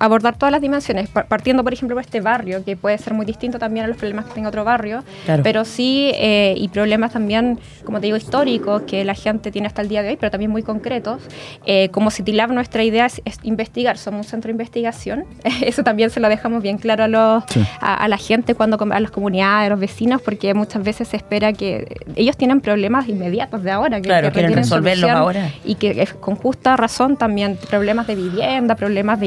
abordar 0.00 0.36
todas 0.36 0.50
las 0.50 0.60
dimensiones, 0.60 1.08
par- 1.08 1.26
partiendo 1.28 1.62
por 1.62 1.72
ejemplo 1.72 1.94
por 1.94 2.02
este 2.02 2.20
barrio, 2.20 2.64
que 2.64 2.76
puede 2.76 2.98
ser 2.98 3.14
muy 3.14 3.24
distinto 3.26 3.58
también 3.60 3.84
a 3.84 3.88
los 3.88 3.96
problemas 3.96 4.24
que 4.24 4.32
tenga 4.34 4.48
otro 4.48 4.64
barrio, 4.64 5.04
Claro. 5.24 5.42
pero 5.44 5.64
sí, 5.64 6.10
eh, 6.16 6.54
y 6.56 6.68
problemas 6.68 7.12
también, 7.12 7.60
como 7.84 8.00
te 8.00 8.06
digo, 8.06 8.16
históricos 8.16 8.82
que 8.82 9.04
la 9.04 9.14
gente 9.14 9.52
tiene 9.52 9.68
hasta 9.68 9.82
el 9.82 9.88
día 9.88 10.02
de 10.02 10.08
hoy, 10.10 10.16
pero 10.18 10.30
también 10.32 10.50
muy 10.50 10.62
concretos. 10.62 11.22
Eh, 11.66 11.88
como 11.90 12.10
CityLab 12.10 12.50
nuestra 12.52 12.82
idea 12.82 13.06
es, 13.06 13.22
es 13.24 13.36
investigar, 13.44 13.96
somos 13.98 14.26
un 14.26 14.30
centro 14.30 14.48
de 14.48 14.52
investigación, 14.52 15.24
eso 15.62 15.82
también 15.84 16.10
se 16.10 16.18
lo 16.18 16.28
dejamos 16.28 16.62
bien 16.62 16.78
claro 16.78 17.04
a, 17.04 17.08
los, 17.08 17.44
Sí. 17.48 17.62
a, 17.80 17.94
a 17.94 18.08
la 18.08 18.16
gente, 18.16 18.54
cuando 18.54 18.78
a 18.90 19.00
las 19.00 19.10
comunidades, 19.10 19.66
a 19.66 19.70
los 19.70 19.80
vecinos, 19.80 20.22
porque 20.22 20.54
muchas 20.54 20.82
veces 20.82 21.08
se 21.08 21.16
espera 21.18 21.52
que 21.52 21.86
ellos 22.16 22.36
tienen 22.36 22.60
problemas 22.62 23.06
inmediatos 23.08 23.62
de 23.62 23.70
ahora, 23.70 24.00
que, 24.00 24.08
Claro, 24.08 24.28
que 24.28 24.32
quieren 24.38 24.54
resolverlos 24.54 25.10
ahora. 25.10 25.50
y 25.64 25.74
que 25.74 26.06
con 26.20 26.36
justa 26.36 26.76
razón 26.76 27.16
también 27.18 27.58
problemas 27.68 28.06
de 28.06 28.14
vivienda, 28.16 28.74
problemas 28.76 29.20
de 29.20 29.26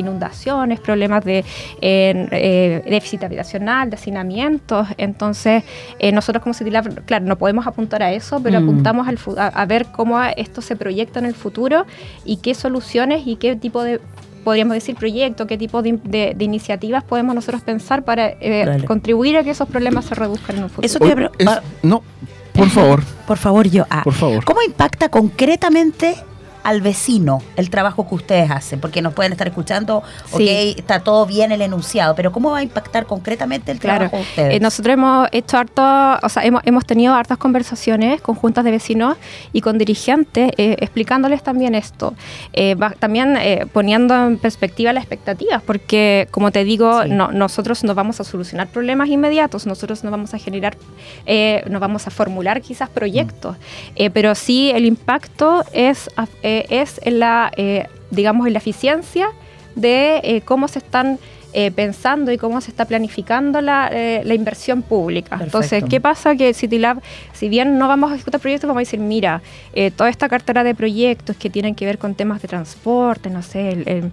inundaciones, 0.64 0.80
problemas 0.80 1.24
de 1.26 1.40
eh, 1.40 2.28
eh, 2.32 2.82
déficit 2.90 3.24
habitacional, 3.24 3.90
de 3.90 3.96
hacinamientos. 3.96 4.88
Entonces, 4.98 5.64
eh, 6.00 6.12
nosotros 6.12 6.42
como 6.44 6.54
CityLab, 6.54 7.06
claro, 7.06 7.26
no 7.26 7.38
podemos 7.38 7.68
apuntar 7.68 8.02
a 8.04 8.12
eso, 8.14 8.42
pero 8.42 8.60
Mm. 8.60 8.64
apuntamos 8.64 9.08
al 9.08 9.18
a, 9.38 9.48
a 9.48 9.66
ver 9.66 9.86
cómo 9.92 10.22
esto 10.38 10.62
se 10.62 10.76
proyecta 10.76 11.20
en 11.20 11.26
el 11.26 11.36
futuro 11.36 11.86
y 12.26 12.38
qué 12.38 12.54
soluciones 12.54 13.24
y 13.26 13.36
qué 13.38 13.56
tipo 13.56 13.84
de 13.84 14.00
podríamos 14.44 14.74
decir 14.74 14.96
proyecto, 14.96 15.48
qué 15.48 15.58
tipo 15.58 15.82
de, 15.82 16.00
de- 16.04 16.34
de 16.36 16.44
iniciativas 16.46 17.02
podemos 17.06 17.34
nosotros 17.34 17.62
pensar 17.62 18.04
para 18.04 18.28
eh, 18.42 18.84
contribuir 18.86 19.38
a 19.38 19.44
que 19.44 19.52
esos 19.52 19.70
problemas 19.70 20.04
se 20.06 20.16
reduzcan 20.16 20.58
en 20.58 20.64
un 20.64 20.70
futuro. 20.70 20.86
Eso 20.86 21.00
te 21.00 21.16
pre- 21.16 21.30
es- 21.38 21.48
ah, 21.48 21.62
no, 21.82 22.04
por 22.54 22.70
favor, 22.70 23.02
Por 23.28 23.38
favor, 23.38 23.70
yo. 23.70 23.86
ah, 23.90 24.02
por 24.04 24.14
favor. 24.14 24.44
¿Cómo 24.44 24.62
impacta 24.62 25.08
concretamente 25.08 26.16
al 26.64 26.82
vecino 26.82 27.42
el 27.56 27.70
trabajo 27.70 28.08
que 28.08 28.16
ustedes 28.16 28.50
hacen? 28.52 28.80
Porque 28.80 29.02
nos 29.02 29.14
pueden 29.14 29.32
estar 29.32 29.48
escuchando, 29.48 30.04
Sí. 30.28 30.34
ok, 30.74 30.80
está 30.80 31.00
todo 31.02 31.26
bien 31.26 31.52
el 31.52 31.62
enunciado, 31.62 32.16
pero 32.16 32.32
¿cómo 32.32 32.52
va 32.52 32.60
a 32.60 32.64
impactar 32.64 33.06
concretamente 33.06 33.72
el 33.72 33.80
Claro. 33.80 34.10
trabajo 34.10 34.18
de 34.18 34.22
ustedes? 34.24 34.56
Eh, 34.56 34.60
nosotros 34.60 34.94
hemos 34.94 35.28
hecho 35.32 35.58
harto, 35.58 35.84
o 36.26 36.30
sea, 36.30 36.44
hemos, 36.46 36.62
hemos 36.66 36.86
tenido 36.86 37.14
hartas 37.14 37.38
conversaciones 37.38 38.22
con 38.22 38.36
juntas 38.36 38.64
de 38.64 38.72
vecinos 38.72 39.18
y 39.52 39.62
con 39.62 39.78
dirigentes 39.78 40.52
eh, 40.58 40.78
explicándoles 40.80 41.44
también 41.44 41.76
esto. 41.76 42.14
Eh, 42.54 42.76
va- 42.76 42.92
también 43.00 43.38
poniendo 43.74 44.14
en 44.28 44.38
perspectiva 44.38 44.94
las 44.94 45.04
expectativas, 45.04 45.62
porque 45.62 46.28
como 46.32 46.52
te 46.52 46.64
digo, 46.64 47.04
Sí. 47.04 47.10
no- 47.10 47.32
nosotros 47.32 47.84
no 47.84 47.96
vamos 47.96 48.20
a 48.20 48.24
solucionar 48.24 48.68
problemas 48.68 49.10
inmediatos, 49.10 49.66
nosotros 49.66 50.04
no 50.04 50.12
vamos 50.12 50.34
a 50.34 50.38
generar, 50.38 50.78
no 51.70 51.80
vamos 51.80 52.08
a 52.08 52.12
formular 52.12 52.62
quizás 52.62 52.90
proyectos, 52.90 53.58
eh, 53.96 54.10
pero 54.10 54.36
sí 54.36 54.72
el 54.74 54.86
impacto 54.86 55.64
es, 55.74 56.10
eh, 56.60 56.66
es 56.70 57.00
en 57.04 57.20
la, 57.20 57.52
eh, 57.58 57.88
digamos, 58.12 58.48
en 58.48 58.54
la 58.54 58.60
eficiencia 58.60 59.28
de 59.76 60.18
eh, 60.24 60.42
cómo 60.46 60.68
se 60.68 60.80
están 60.80 61.20
pensando 61.76 62.32
y 62.32 62.40
cómo 62.40 62.62
se 62.62 62.72
está 62.72 62.86
planificando 62.86 63.62
la, 63.62 63.88
la 64.24 64.34
inversión 64.34 64.82
pública. 64.82 65.38
Perfecto. 65.38 65.58
Entonces, 65.60 65.84
¿qué 65.88 66.02
pasa? 66.02 66.36
Que 66.36 66.52
CityLab, 66.52 67.00
si 67.32 67.48
bien 67.48 67.78
no 67.78 67.88
vamos 67.88 68.12
a 68.12 68.16
ejecutar 68.16 68.42
proyectos, 68.42 68.68
vamos 68.68 68.80
a 68.80 68.86
decir, 68.86 69.00
mira, 69.00 69.40
toda 69.96 70.10
esta 70.10 70.28
cartera 70.30 70.64
de 70.64 70.74
proyectos 70.74 71.36
que 71.38 71.52
tienen 71.52 71.76
que 71.76 71.86
ver 71.86 72.00
con 72.00 72.16
temas 72.16 72.42
de 72.42 72.48
transporte, 72.48 73.30
no 73.30 73.44
sé, 73.44 73.70
el- 73.70 73.88
el- 73.88 74.12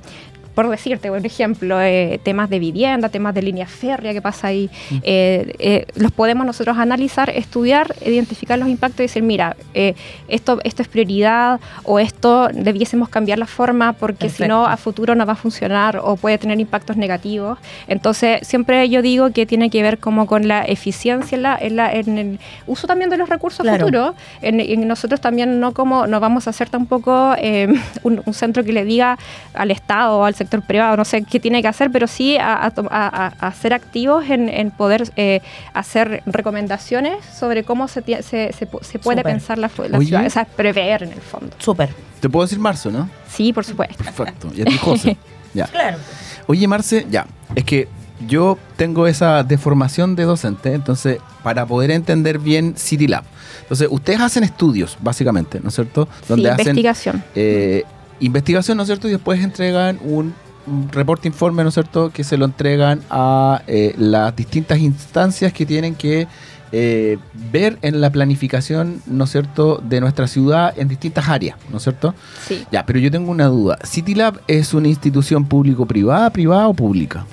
por 0.61 0.69
decirte, 0.71 1.09
por 1.09 1.25
ejemplo, 1.25 1.81
eh, 1.81 2.21
temas 2.23 2.51
de 2.51 2.59
vivienda, 2.59 3.09
temas 3.09 3.33
de 3.35 3.41
línea 3.41 3.67
férrea, 3.67 4.13
¿qué 4.13 4.21
pasa 4.21 4.49
ahí? 4.49 4.69
Eh, 5.03 5.55
eh, 5.59 5.87
los 5.95 6.13
podemos 6.13 6.45
nosotros 6.45 6.77
analizar, 6.77 7.31
estudiar, 7.31 7.95
identificar 8.05 8.59
los 8.59 8.69
impactos 8.69 9.01
y 9.01 9.03
decir, 9.05 9.23
mira, 9.23 9.57
eh, 9.75 9.95
esto, 10.29 10.61
esto 10.65 10.83
es 10.83 10.89
prioridad 10.89 11.61
o 11.85 11.99
esto 11.99 12.49
debiésemos 12.53 13.09
cambiar 13.09 13.39
la 13.39 13.47
forma 13.47 13.95
porque 13.95 14.29
si 14.29 14.47
no 14.49 14.67
a 14.67 14.77
futuro 14.77 15.15
no 15.15 15.25
va 15.25 15.33
a 15.33 15.37
funcionar 15.37 15.99
o 16.03 16.17
puede 16.17 16.37
tener 16.37 16.61
impactos 16.61 16.97
negativos. 16.99 17.59
Entonces, 17.89 18.47
siempre 18.47 18.89
yo 18.91 19.01
digo 19.03 19.31
que 19.31 19.47
tiene 19.47 19.71
que 19.71 19.83
ver 19.83 19.97
como 19.99 20.27
con 20.27 20.47
la 20.49 20.63
eficiencia 20.65 21.37
en, 21.37 21.43
la, 21.43 21.57
en, 21.59 21.77
la- 21.77 21.93
en 21.93 22.19
el 22.19 22.39
uso 22.67 22.87
también 22.87 23.09
de 23.09 23.17
los 23.17 23.29
recursos 23.29 23.63
Claro. 23.63 23.87
futuros. 23.87 24.15
En, 24.43 24.59
en 24.61 24.87
nosotros 24.89 25.21
también 25.21 25.61
no 25.61 25.73
como 25.73 26.07
no 26.07 26.19
vamos 26.21 26.47
a 26.47 26.51
hacer 26.51 26.69
tampoco 26.69 27.35
eh, 27.39 27.69
un, 28.03 28.21
un 28.27 28.35
centro 28.35 28.65
que 28.65 28.73
le 28.73 28.85
diga 28.85 29.17
al 29.55 29.71
Estado 29.71 30.19
o 30.19 30.25
al 30.25 30.35
sector 30.35 30.50
privado, 30.63 30.97
no 30.97 31.05
sé 31.05 31.23
qué 31.23 31.39
tiene 31.41 31.63
que 31.63 31.69
hacer, 31.69 31.91
pero 31.91 32.07
sí 32.07 32.37
a, 32.39 32.67
a 32.67 33.53
ser 33.53 33.73
activos 33.75 34.29
en, 34.29 34.49
en 34.49 34.71
poder 34.71 35.11
eh, 35.17 35.41
hacer 35.75 36.23
recomendaciones 36.27 37.25
sobre 37.25 37.65
cómo 37.65 37.89
se, 37.89 38.03
se, 38.23 38.53
se 38.53 38.69
pu- 38.71 38.83
se 38.83 38.99
puede 38.99 39.23
pensar 39.23 39.59
la, 39.59 39.71
la 39.89 39.99
Oye. 39.99 40.09
ciudad, 40.09 40.27
o 40.27 40.31
sea, 40.31 40.45
prever 40.45 41.05
en 41.05 41.13
el 41.13 41.21
fondo. 41.21 41.55
Súper. 41.59 41.91
Te 42.21 42.29
puedo 42.29 42.45
decir 42.45 42.59
marzo, 42.59 42.91
¿no? 42.91 43.09
Sí, 43.29 43.53
por 43.53 43.65
supuesto. 43.65 44.03
Perfecto. 44.03 44.51
Y 44.55 44.63
a 44.63 44.65
ti, 44.65 44.77
José. 44.79 45.17
Ya. 45.53 45.67
Claro. 45.67 45.99
Oye, 46.47 46.69
Marce, 46.69 47.07
ya. 47.11 47.27
Es 47.57 47.65
que 47.65 47.89
yo 48.29 48.57
tengo 48.77 49.09
esa 49.09 49.43
deformación 49.43 50.15
de 50.15 50.23
docente, 50.23 50.75
entonces, 50.75 51.19
para 51.43 51.67
poder 51.67 51.91
entender 51.91 52.39
bien 52.39 52.75
City 52.77 53.09
Lab. 53.09 53.25
Entonces, 53.63 53.89
ustedes 53.91 54.21
hacen 54.21 54.45
estudios, 54.45 54.97
básicamente, 55.01 55.59
¿no 55.61 55.71
es 55.71 55.75
cierto? 55.75 56.07
Sí, 56.25 56.47
hacen 56.47 56.69
investigación. 56.69 57.25
eh, 57.35 57.83
investigación, 58.21 58.77
¿no 58.77 58.85
es 58.85 58.89
cierto? 58.89 59.09
Y 59.09 59.13
después 59.13 59.43
entregan 59.43 59.99
un, 60.03 60.35
un 60.67 60.89
reporte 60.91 61.29
informe, 61.29 61.63
¿no 61.63 61.69
es 61.69 61.75
cierto? 61.75 62.11
Que 62.11 62.25
se 62.25 62.37
lo 62.37 62.45
entregan 62.45 63.01
a 63.11 63.63
eh, 63.67 63.95
las 63.99 64.35
distintas 64.37 64.79
instancias 64.79 65.53
que 65.53 65.67
tienen 65.67 65.95
que 65.95 66.29
eh, 66.73 67.19
ver 67.51 67.79
en 67.83 68.01
la 68.01 68.11
planificación, 68.11 69.03
¿no 69.07 69.25
es 69.25 69.31
cierto?, 69.31 69.83
de 69.83 70.01
nuestra 70.01 70.29
ciudad 70.29 70.73
en 70.79 70.87
distintas 70.87 71.29
áreas, 71.29 71.57
¿no 71.69 71.79
es 71.79 71.83
cierto? 71.83 72.15
Sí. 72.47 72.65
Ya, 72.71 72.87
pero 72.87 73.01
yo 73.01 73.11
tengo 73.11 73.33
una 73.33 73.47
duda. 73.47 73.79
¿CityLab 73.85 74.41
es 74.47 74.73
una 74.73 74.87
institución 74.87 75.45
público-privada, 75.47 76.31
privada 76.31 76.69
o 76.69 76.75
pública? 76.75 77.27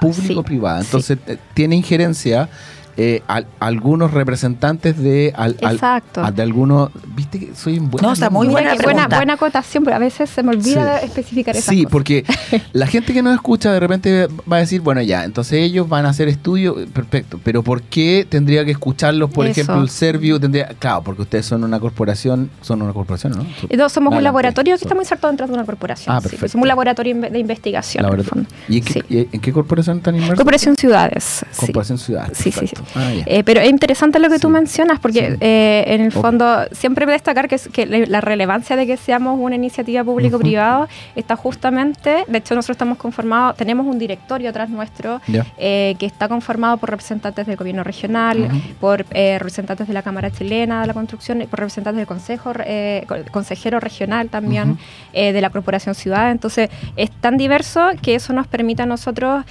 Público-privada. 0.00 0.80
sí. 0.80 0.86
Entonces, 0.86 1.18
eh, 1.26 1.36
tiene 1.52 1.76
injerencia 1.76 2.48
eh, 2.96 3.22
al- 3.26 3.46
algunos 3.60 4.10
representantes 4.12 4.98
de, 4.98 5.32
al- 5.36 5.56
al- 5.62 5.74
Exacto. 5.74 6.22
a- 6.24 6.30
de 6.30 6.42
algunos. 6.42 6.90
¿Viste 7.16 7.38
que 7.38 7.54
soy 7.54 7.78
un 7.78 7.90
buen 7.90 8.02
No, 8.02 8.12
está 8.12 8.30
muy 8.30 8.48
buena 8.48 8.74
buena, 8.82 9.06
buena 9.08 9.32
acotación, 9.34 9.84
pero 9.84 9.96
a 9.96 9.98
veces 9.98 10.28
se 10.30 10.42
me 10.42 10.50
olvida 10.50 10.98
Sí. 11.00 11.06
especificar 11.06 11.56
esas 11.56 11.66
Sí, 11.74 11.82
cosas. 11.84 11.92
porque 11.92 12.24
la 12.72 12.86
gente 12.86 13.12
que 13.12 13.22
nos 13.22 13.34
escucha 13.34 13.72
de 13.72 13.80
repente 13.80 14.28
va 14.50 14.56
a 14.56 14.60
decir, 14.60 14.80
bueno, 14.80 15.00
ya, 15.02 15.24
entonces 15.24 15.54
ellos 15.60 15.88
van 15.88 16.06
a 16.06 16.10
hacer 16.10 16.28
estudios, 16.28 16.76
perfecto, 16.92 17.40
pero 17.42 17.62
¿por 17.62 17.82
qué 17.82 18.26
tendría 18.28 18.64
que 18.64 18.72
escucharlos, 18.72 19.30
por 19.30 19.46
Eso. 19.46 19.52
ejemplo, 19.60 19.82
el 19.82 19.88
Servio? 19.90 20.38
Tendría, 20.40 20.68
claro, 20.78 21.02
porque 21.02 21.22
ustedes 21.22 21.46
son 21.46 21.64
una 21.64 21.80
corporación, 21.80 22.50
son 22.60 22.82
una 22.82 22.92
corporación, 22.92 23.32
¿no? 23.34 23.46
Eh, 23.68 23.76
no, 23.76 23.88
somos 23.88 24.14
un 24.14 24.22
laboratorio 24.22 24.76
que 24.76 24.84
estamos 24.84 25.04
insertados 25.04 25.32
dentro 25.32 25.46
de 25.46 25.52
una 25.54 25.64
corporación. 25.64 26.14
Ah, 26.14 26.20
sí, 26.20 26.24
perfecto. 26.28 26.48
somos 26.48 26.64
un 26.64 26.68
laboratorio 26.68 27.14
de 27.14 27.38
investigación. 27.38 28.04
en 28.04 28.12
el 28.18 28.24
fondo. 28.24 28.48
¿Y 28.68 28.78
en 28.78 28.84
qué, 28.84 28.92
Sí. 28.92 29.02
y 29.08 29.18
en 29.36 29.40
qué 29.40 29.52
corporación 29.52 29.98
están 29.98 30.14
inmersos? 30.14 30.36
Corporación 30.36 30.76
Ciudades. 30.76 31.44
sí. 31.50 31.66
Corporación 31.66 31.98
Ciudad. 31.98 32.28
Sí, 32.34 32.50
sí, 32.52 32.66
sí. 32.66 32.74
Ah. 32.94 33.12
Eh, 33.26 33.42
pero 33.44 33.60
es 33.60 33.70
interesante 33.70 34.18
lo 34.18 34.28
que 34.28 34.38
tú 34.38 34.48
Sí. 34.48 34.52
mencionas, 34.52 34.98
porque 35.00 35.30
Sí. 35.32 35.36
eh, 35.40 35.84
en 35.88 36.00
el 36.00 36.12
fondo 36.12 36.64
siempre 36.72 37.06
destacar 37.06 37.48
que, 37.48 37.56
que 37.72 37.86
la 37.86 38.20
relevancia 38.20 38.76
de 38.76 38.86
que 38.86 38.96
seamos 38.96 39.38
una 39.40 39.54
iniciativa 39.56 40.02
público-privado 40.04 40.88
está 41.16 41.36
justamente, 41.36 42.24
de 42.26 42.38
hecho 42.38 42.54
nosotros 42.54 42.74
estamos 42.76 42.98
conformados, 42.98 43.56
tenemos 43.56 43.86
un 43.86 43.98
directorio 43.98 44.50
atrás 44.50 44.68
nuestro 44.70 45.20
Ya. 45.28 45.46
eh, 45.58 45.94
que 45.98 46.06
está 46.06 46.28
conformado 46.28 46.76
por 46.78 46.90
representantes 46.90 47.46
del 47.46 47.56
gobierno 47.56 47.84
regional, 47.84 48.40
Ujú. 48.42 48.58
por 48.80 49.06
eh, 49.12 49.38
representantes 49.38 49.86
de 49.88 49.94
la 49.94 50.02
Cámara 50.02 50.30
Chilena 50.30 50.80
de 50.80 50.86
la 50.86 50.94
Construcción, 50.94 51.38
por 51.50 51.60
representantes 51.60 51.98
del 51.98 52.06
Consejo, 52.06 52.52
eh, 52.64 53.04
co- 53.06 53.16
consejero 53.30 53.80
regional 53.80 54.28
también, 54.28 54.72
Ujú. 54.72 54.78
eh, 55.12 55.32
de 55.32 55.40
la 55.40 55.50
Corporación 55.50 55.94
Ciudad. 55.94 56.30
Entonces, 56.30 56.70
es 56.96 57.10
tan 57.10 57.36
diverso 57.36 57.90
que 58.02 58.14
eso 58.14 58.32
nos 58.32 58.46
permite 58.46 58.82
a 58.82 58.86
nosotros, 58.86 59.44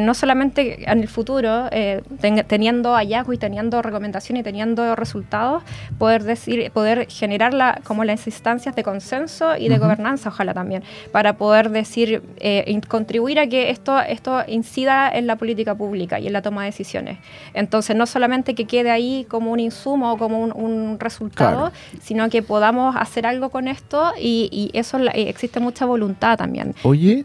no 0.00 0.14
solamente 0.14 0.90
en 0.90 1.00
el 1.00 1.08
futuro, 1.08 1.66
eh, 1.70 2.02
ten- 2.20 2.44
teniendo 2.78 2.94
hallazgos 2.94 3.34
y 3.34 3.38
teniendo 3.38 3.82
recomendaciones 3.82 4.40
y 4.42 4.44
teniendo 4.44 4.94
resultados, 4.94 5.62
poder 5.98 6.22
decir, 6.22 6.70
poder 6.70 7.08
generar 7.10 7.52
la, 7.52 7.80
como 7.84 8.04
las 8.04 8.24
instancias 8.26 8.74
de 8.76 8.82
consenso 8.84 9.56
y 9.56 9.68
de 9.68 9.74
Ujú. 9.76 9.84
gobernanza, 9.84 10.28
ojalá 10.28 10.54
también, 10.54 10.82
para 11.10 11.32
poder 11.36 11.70
decir, 11.70 12.22
eh, 12.38 12.80
contribuir 12.86 13.38
a 13.40 13.46
que 13.48 13.70
esto, 13.70 13.98
esto 14.00 14.42
incida 14.46 15.10
en 15.10 15.26
la 15.26 15.36
política 15.36 15.74
pública 15.74 16.20
y 16.20 16.26
en 16.28 16.32
la 16.32 16.42
toma 16.42 16.62
de 16.62 16.66
decisiones. 16.70 17.18
Entonces, 17.52 17.96
no 17.96 18.06
solamente 18.06 18.54
que 18.54 18.64
quede 18.66 18.90
ahí 18.90 19.26
como 19.28 19.50
un 19.50 19.58
insumo 19.60 20.12
o 20.12 20.16
como 20.18 20.40
un, 20.40 20.52
un 20.52 21.00
resultado, 21.00 21.70
Claro. 21.70 21.72
sino 22.00 22.28
que 22.28 22.42
podamos 22.42 22.94
hacer 22.96 23.26
algo 23.26 23.50
con 23.50 23.66
esto 23.68 24.12
y, 24.20 24.48
y 24.52 24.70
eso 24.78 24.98
existe 25.14 25.58
mucha 25.60 25.84
voluntad 25.86 26.36
también. 26.38 26.74
Oye, 26.84 27.24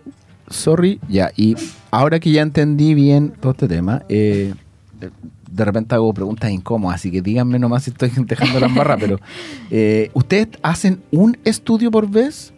sorry, 0.50 1.00
ya, 1.10 1.32
y 1.36 1.56
ahora 1.92 2.20
que 2.20 2.32
ya 2.32 2.42
entendí 2.42 2.94
bien 2.94 3.32
todo 3.40 3.52
este 3.52 3.68
tema, 3.68 4.04
eh, 4.10 4.54
de- 5.56 5.66
repente 5.66 5.96
hago 5.96 6.14
preguntas 6.14 6.52
incómodas, 6.52 6.96
así 7.02 7.12
que 7.12 7.22
díganme 7.22 7.60
nomás 7.60 7.84
si 7.84 7.92
estoy 7.92 8.12
dejando 8.26 8.60
la 8.60 8.68
embarra, 8.68 8.98
pero 8.98 9.20
eh, 9.72 10.10
¿ustedes 10.14 10.48
hacen 10.62 11.02
un 11.12 11.38
estudio 11.44 11.92
por 11.92 12.10
vez? 12.10 12.53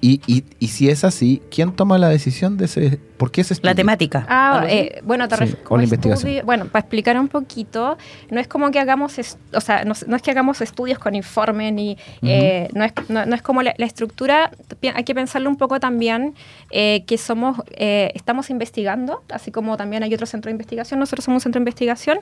Y, 0.00 0.20
y, 0.26 0.44
y 0.60 0.68
si 0.68 0.88
es 0.88 1.02
así, 1.02 1.42
¿quién 1.50 1.72
toma 1.72 1.98
la 1.98 2.08
decisión 2.08 2.56
de 2.56 2.66
ese, 2.66 3.00
por 3.16 3.32
qué 3.32 3.40
ese 3.40 3.54
estudio? 3.54 3.70
La 3.72 3.74
temática. 3.74 4.24
Ah, 4.28 4.64
eh, 4.68 5.00
bueno, 5.04 5.26
te 5.26 5.36
Sí, 5.44 5.54
o 5.68 5.76
la 5.76 5.82
investigación. 5.82 6.46
bueno, 6.46 6.66
para 6.66 6.80
explicar 6.80 7.18
un 7.18 7.26
poquito, 7.26 7.98
no 8.30 8.38
es 8.40 8.46
como 8.46 8.70
que 8.70 8.78
hagamos, 8.78 9.18
o 9.52 9.60
sea, 9.60 9.84
no, 9.84 9.94
no 10.06 10.14
es 10.16 10.22
que 10.22 10.30
hagamos 10.30 10.60
estudios 10.60 11.00
con 11.00 11.16
informe 11.16 11.72
ni, 11.72 11.96
eh, 12.22 12.68
no, 12.74 12.84
es, 12.84 12.92
no, 13.08 13.26
no 13.26 13.34
es 13.34 13.42
como 13.42 13.62
la, 13.62 13.74
la 13.76 13.86
estructura, 13.86 14.52
hay 14.94 15.02
que 15.04 15.14
pensarlo 15.16 15.50
un 15.50 15.56
poco 15.56 15.80
también 15.80 16.34
eh, 16.70 17.02
que 17.06 17.18
somos, 17.18 17.58
eh, 17.72 18.12
estamos 18.14 18.50
investigando, 18.50 19.24
así 19.32 19.50
como 19.50 19.76
también 19.76 20.04
hay 20.04 20.14
otro 20.14 20.26
centro 20.26 20.48
de 20.48 20.52
investigación, 20.52 21.00
nosotros 21.00 21.24
somos 21.24 21.40
un 21.40 21.42
centro 21.44 21.58
de 21.58 21.62
investigación 21.62 22.18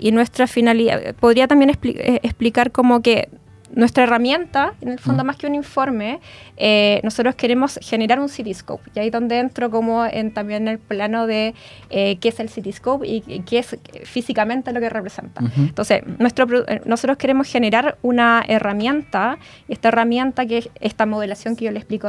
y 0.00 0.10
nuestra 0.10 0.48
finalidad, 0.48 1.14
podría 1.14 1.46
también 1.46 1.70
expli- 1.70 1.96
eh, 1.96 2.18
explicar 2.24 2.72
como 2.72 3.02
que 3.02 3.28
nuestra 3.74 4.04
herramienta, 4.04 4.74
en 4.80 4.88
el 4.88 4.98
fondo 4.98 5.22
Mm. 5.22 5.26
más 5.26 5.36
que 5.36 5.46
un 5.46 5.54
informe, 5.54 6.20
eh, 6.56 7.00
nosotros 7.02 7.34
queremos 7.34 7.78
generar 7.82 8.18
un 8.20 8.28
Cityscope. 8.28 8.90
Y 8.94 8.98
ahí 9.00 9.06
es 9.06 9.12
donde 9.12 9.38
entro 9.38 9.70
como 9.70 10.04
en, 10.04 10.32
también 10.32 10.62
en 10.62 10.68
el 10.68 10.78
plano 10.78 11.26
de 11.26 11.54
eh, 11.90 12.16
qué 12.20 12.28
es 12.30 12.40
el 12.40 12.48
Cityscope 12.48 13.06
y, 13.06 13.22
y 13.26 13.40
qué 13.40 13.58
es 13.58 13.76
físicamente 14.04 14.72
lo 14.72 14.80
que 14.80 14.88
representa. 14.88 15.42
Entonces, 15.56 16.02
nuestro, 16.18 16.46
eh, 16.66 16.80
nosotros 16.84 17.16
queremos 17.16 17.46
generar 17.46 17.96
una 18.02 18.44
herramienta, 18.46 19.38
y 19.68 19.72
esta 19.72 19.88
herramienta 19.88 20.46
que 20.46 20.58
es 20.58 20.68
esta 20.80 21.06
modelación 21.06 21.56
que 21.56 21.66
yo 21.66 21.70
le 21.70 21.78
explico 21.78 22.08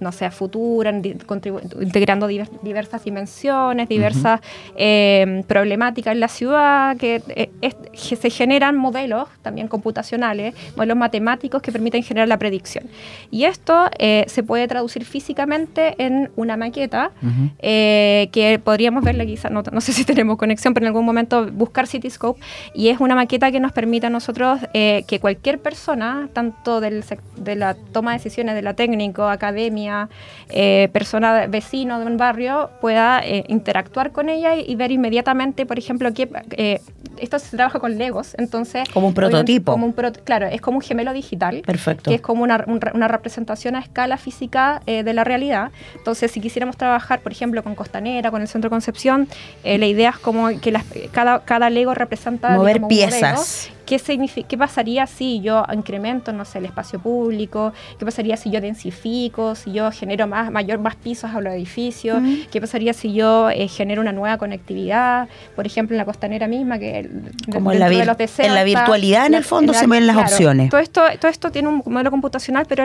no 0.00 0.12
sé, 0.12 0.24
a 0.24 0.30
futura, 0.30 0.90
integrando 0.90 2.28
diver- 2.28 2.50
diversas 2.62 3.04
dimensiones, 3.04 3.88
diversas 3.88 4.40
eh, 4.76 5.44
problemáticas 5.46 6.12
en 6.12 6.20
la 6.20 6.28
ciudad, 6.28 6.96
que, 6.96 7.22
que 7.60 8.16
se 8.16 8.30
generan 8.30 8.76
modelos 8.76 9.28
también 9.42 9.68
computacionales, 9.68 10.54
modelos 10.76 10.96
matemáticos 11.06 11.60
que 11.62 11.70
permiten 11.72 12.02
generar 12.02 12.28
la 12.28 12.38
predicción. 12.38 12.84
Y 13.30 13.44
esto 13.44 13.74
eh, 13.98 14.24
se 14.28 14.42
puede 14.42 14.66
traducir 14.68 15.04
físicamente 15.04 15.94
en 15.98 16.30
una 16.36 16.56
maqueta 16.56 17.10
Ujú. 17.22 17.50
eh, 17.58 18.28
que 18.32 18.58
podríamos 18.58 19.02
verla 19.04 19.26
quizás, 19.26 19.50
no, 19.50 19.62
no 19.70 19.80
sé 19.80 19.92
si 19.92 20.04
tenemos 20.12 20.36
conexión, 20.38 20.72
pero 20.74 20.84
en 20.86 20.88
algún 20.88 21.04
momento 21.04 21.46
buscar 21.50 21.86
Cityscope 21.86 22.40
y 22.74 22.88
es 22.88 23.00
una 23.00 23.14
maqueta 23.14 23.50
que 23.50 23.60
nos 23.60 23.72
permite 23.72 24.06
a 24.06 24.10
nosotros 24.10 24.60
eh, 24.74 25.02
que 25.08 25.18
cualquier 25.20 25.58
persona, 25.58 26.28
tanto 26.32 26.80
del 26.80 27.02
de 27.36 27.56
la 27.56 27.74
toma 27.92 28.12
de 28.12 28.18
decisiones, 28.18 28.54
de 28.54 28.62
la 28.62 28.74
técnico, 28.74 29.24
academia, 29.28 30.08
eh, 30.50 30.88
persona, 30.92 31.46
vecino 31.48 31.98
de 31.98 32.06
un 32.06 32.16
barrio, 32.16 32.70
pueda 32.80 33.20
eh, 33.24 33.44
interactuar 33.48 34.12
con 34.12 34.28
ella 34.28 34.54
y, 34.56 34.64
y 34.70 34.76
ver 34.76 34.92
inmediatamente, 34.92 35.66
por 35.66 35.78
ejemplo, 35.78 36.12
que 36.14 36.28
eh, 36.52 36.80
esto 37.18 37.38
se 37.38 37.56
trabaja 37.56 37.78
con 37.80 37.98
Legos, 37.98 38.34
entonces... 38.38 38.88
Como 38.94 39.08
un 39.08 39.14
prototipo. 39.14 39.72
Como 39.72 39.86
un 39.86 39.92
pro- 39.92 40.12
claro, 40.24 40.46
es 40.46 40.60
como 40.60 40.76
un 40.78 40.82
gemelo 40.92 41.12
digital 41.12 41.62
Perfecto. 41.64 42.10
que 42.10 42.16
es 42.16 42.20
como 42.20 42.42
una, 42.42 42.64
un 42.66 42.80
una 42.94 43.08
representación 43.08 43.74
a 43.76 43.80
escala 43.80 44.16
física 44.16 44.82
eh, 44.86 45.02
de 45.02 45.12
la 45.14 45.24
realidad. 45.24 45.70
Entonces, 45.96 46.30
si 46.30 46.40
quisiéramos 46.40 46.76
trabajar, 46.76 47.20
por 47.20 47.32
ejemplo, 47.32 47.62
con 47.62 47.74
Costanera, 47.74 48.30
con 48.30 48.40
el 48.42 48.48
Centro 48.48 48.70
Concepción, 48.70 49.28
eh, 49.64 49.78
la 49.78 49.86
idea 49.86 50.10
es 50.10 50.18
como 50.18 50.48
que 50.60 50.70
las- 50.72 50.84
cada, 51.12 51.40
cada 51.44 51.70
Lego 51.70 51.94
representa 51.94 52.50
Mover 52.50 52.74
digamos, 52.76 52.88
piezas. 52.88 53.70
¿Qué, 54.00 54.44
¿qué 54.48 54.58
pasaría 54.58 55.06
si 55.06 55.40
yo 55.40 55.64
incremento, 55.72 56.32
no 56.32 56.44
sé, 56.44 56.58
el 56.58 56.66
espacio 56.66 56.98
público? 56.98 57.72
¿Qué 57.98 58.04
pasaría 58.04 58.36
si 58.36 58.50
yo 58.50 58.60
densifico, 58.60 59.54
si 59.54 59.72
yo 59.72 59.90
genero 59.90 60.26
más, 60.26 60.50
mayor, 60.50 60.78
más 60.78 60.96
pisos 60.96 61.30
a 61.32 61.40
los 61.40 61.52
edificios? 61.52 62.22
¿Qué 62.50 62.60
pasaría 62.60 62.92
si 62.92 63.12
yo 63.12 63.50
eh, 63.50 63.68
genero 63.68 64.00
una 64.00 64.12
nueva 64.12 64.38
conectividad? 64.38 65.28
Por 65.54 65.66
ejemplo, 65.66 65.94
en 65.94 65.98
la 65.98 66.04
costanera 66.04 66.46
misma, 66.48 66.78
que 66.78 67.08
Como 67.50 67.72
en 67.72 67.78
la, 67.78 67.88
en 67.88 68.54
la 68.54 68.64
virtualidad, 68.64 69.26
en 69.26 69.34
el 69.34 69.44
fondo, 69.44 69.74
se 69.74 69.86
ven 69.86 70.06
las 70.06 70.16
opciones. 70.16 70.70
Todo 70.70 70.80
esto, 70.80 71.02
todo 71.20 71.30
esto 71.30 71.50
tiene 71.50 71.68
un 71.68 71.82
modelo 71.86 72.10
computacional, 72.10 72.66
pero 72.68 72.84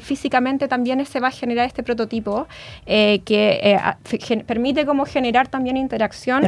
físicamente 0.00 0.68
también 0.68 1.04
se 1.06 1.20
va 1.20 1.28
a 1.28 1.30
generar 1.32 1.66
este 1.66 1.82
prototipo 1.82 2.46
eh, 2.86 3.20
que 3.24 3.60
eh, 3.62 4.44
permite 4.46 4.86
como 4.86 5.04
generar 5.04 5.48
también 5.48 5.76
interacción 5.76 6.42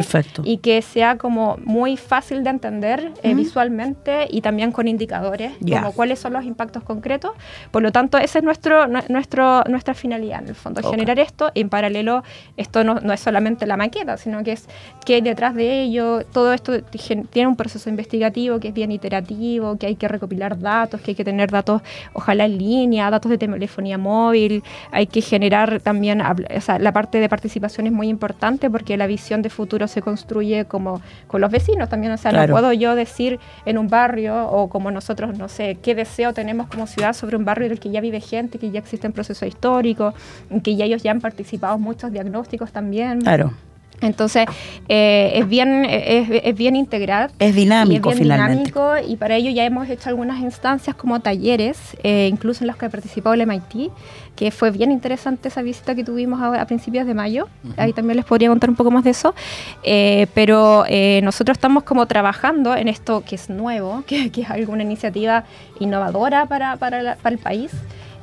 y 0.45 0.59
que 0.59 0.83
sea 0.83 1.17
como 1.17 1.59
muy 1.65 1.97
fácil 1.97 2.43
de 2.45 2.51
entender 2.51 3.13
visualmente 3.23 3.98
y 4.31 4.41
también 4.41 4.73
con 4.73 4.89
indicadores, 4.89 5.53
como 5.61 5.93
cuáles 5.93 6.19
son 6.19 6.33
los 6.33 6.45
impactos 6.45 6.83
concretos. 6.83 7.33
Por 7.71 7.83
lo 7.83 7.93
tanto, 7.93 8.19
esa 8.19 8.39
es 8.39 8.45
nuestro, 8.45 8.87
nuestro, 8.87 9.65
nuestra 9.65 9.95
finalidad, 9.95 10.43
en 10.43 10.49
el 10.49 10.55
fondo, 10.55 10.83
generar 10.89 11.19
esto. 11.19 11.51
En 11.55 11.69
paralelo, 11.69 12.23
esto 12.57 12.85
no, 12.85 12.97
no, 12.97 13.13
es 13.13 13.21
solamente 13.21 13.67
la 13.67 13.77
maqueta, 13.77 14.17
sino 14.17 14.43
que 14.45 14.53
es 14.53 14.69
que 15.05 15.17
hay 15.17 15.21
detrás 15.21 15.55
de 15.55 15.83
ello. 15.83 16.25
Todo 16.25 16.53
esto 16.53 16.83
tiene 16.83 17.49
un 17.49 17.57
proceso 17.57 17.89
investigativo 17.91 18.61
que 18.61 18.69
es 18.69 18.75
bien 18.75 18.93
iterativo, 18.93 19.77
que 19.77 19.87
hay 19.87 19.97
que 19.97 20.09
recopilar 20.09 20.59
datos, 20.59 21.01
que 21.01 21.13
hay 21.13 21.15
que 21.15 21.25
tener 21.25 21.51
datos, 21.51 21.83
ojalá 22.13 22.45
en 22.45 22.59
línea, 22.59 23.11
datos 23.11 23.31
de 23.31 23.39
telefonía 23.39 23.99
móvil. 23.99 24.63
Hay 24.91 25.07
que 25.07 25.21
generar 25.21 25.81
también, 25.81 26.21
o 26.21 26.61
sea, 26.61 26.79
la 26.79 26.93
parte 26.93 27.19
de 27.21 27.29
participación 27.29 27.87
es 27.87 27.93
muy 27.93 28.09
importante 28.09 28.71
porque 28.71 28.97
la 28.97 29.07
visión 29.07 29.43
de 29.43 29.51
futuro 29.51 29.89
se 29.89 30.03
construye 30.03 30.65
como 30.65 31.01
con 31.27 31.41
los 31.41 31.51
vecinos 31.51 31.89
también. 31.89 32.13
O 32.13 32.17
sea, 32.17 32.33
no 32.33 32.47
puedo 32.53 32.73
yo 32.73 32.95
decir 32.95 33.39
en 33.65 33.78
un 33.79 33.89
barrio 33.89 34.49
o 34.49 34.69
como 34.69 34.91
nosotros, 34.91 35.37
no 35.39 35.49
sé, 35.49 35.79
qué 35.83 35.95
deseo 35.95 36.33
tenemos 36.33 36.69
como 36.69 36.87
ciudad 36.87 37.13
sobre 37.13 37.37
un 37.37 37.45
barrio 37.45 37.67
en 37.67 37.73
el 37.73 37.81
que 37.81 37.91
ya 37.91 38.01
vive 38.01 38.21
gente, 38.21 38.59
que 38.59 38.71
ya 38.71 38.81
existen 38.81 39.13
procesos 39.13 39.49
históricos, 39.49 40.15
que 40.63 40.77
ya 40.77 40.85
ellos 40.85 41.03
ya 41.03 41.11
han 41.11 41.21
participado 41.21 41.77
en 41.77 41.83
muchos 41.83 42.13
diagnósticos 42.13 42.73
también. 42.73 43.21
Claro. 43.21 43.53
Entonces, 44.01 44.47
eh, 44.89 45.33
es, 45.35 45.49
bien, 45.49 45.85
es, 45.85 46.29
es, 46.45 46.57
bien 46.57 46.77
integral. 46.77 47.31
Es 47.39 47.55
dinámico, 47.55 48.11
y 48.11 48.13
es 48.13 48.19
bien 48.21 48.31
dinámico 48.31 48.93
y 49.07 49.17
para 49.17 49.37
ello 49.37 49.51
ya 49.51 49.65
hemos 49.65 49.89
hecho 49.89 50.09
algunas 50.09 50.41
instancias 50.41 50.95
como 50.95 51.21
talleres, 51.21 51.97
eh, 52.03 52.29
incluso 52.31 52.65
en 52.65 52.69
los 52.69 52.77
que 52.77 52.87
ha 52.87 52.91
participado 52.91 53.35
el 53.35 53.47
MIT, 53.47 53.91
que 54.37 54.51
fue 54.51 54.71
bien 54.71 54.93
interesante 54.93 55.49
esa 55.49 55.63
visita 55.63 55.95
que 55.95 56.05
tuvimos 56.05 56.41
a, 56.41 56.65
principios 56.67 57.07
de 57.07 57.15
mayo. 57.15 57.49
Ahí 57.77 57.93
también 57.93 58.17
les 58.17 58.25
podría 58.25 58.49
contar 58.49 58.71
un 58.71 58.77
poco 58.77 58.91
más 58.91 59.03
de 59.03 59.11
eso. 59.11 59.35
Eh, 59.83 60.29
pero 60.33 60.85
nosotros 61.23 61.57
estamos 61.57 61.83
como 61.83 62.07
trabajando 62.07 62.77
en 62.77 62.87
esto 62.89 63.25
que 63.27 63.35
es 63.35 63.51
nuevo, 63.51 64.05
que, 64.07 64.31
que 64.31 64.43
es 64.43 64.51
alguna 64.51 64.83
iniciativa 64.85 65.45
innovadora 65.81 66.47
para, 66.47 66.77
para, 66.77 67.17
para 67.17 67.35
el 67.35 67.41
país. 67.41 67.73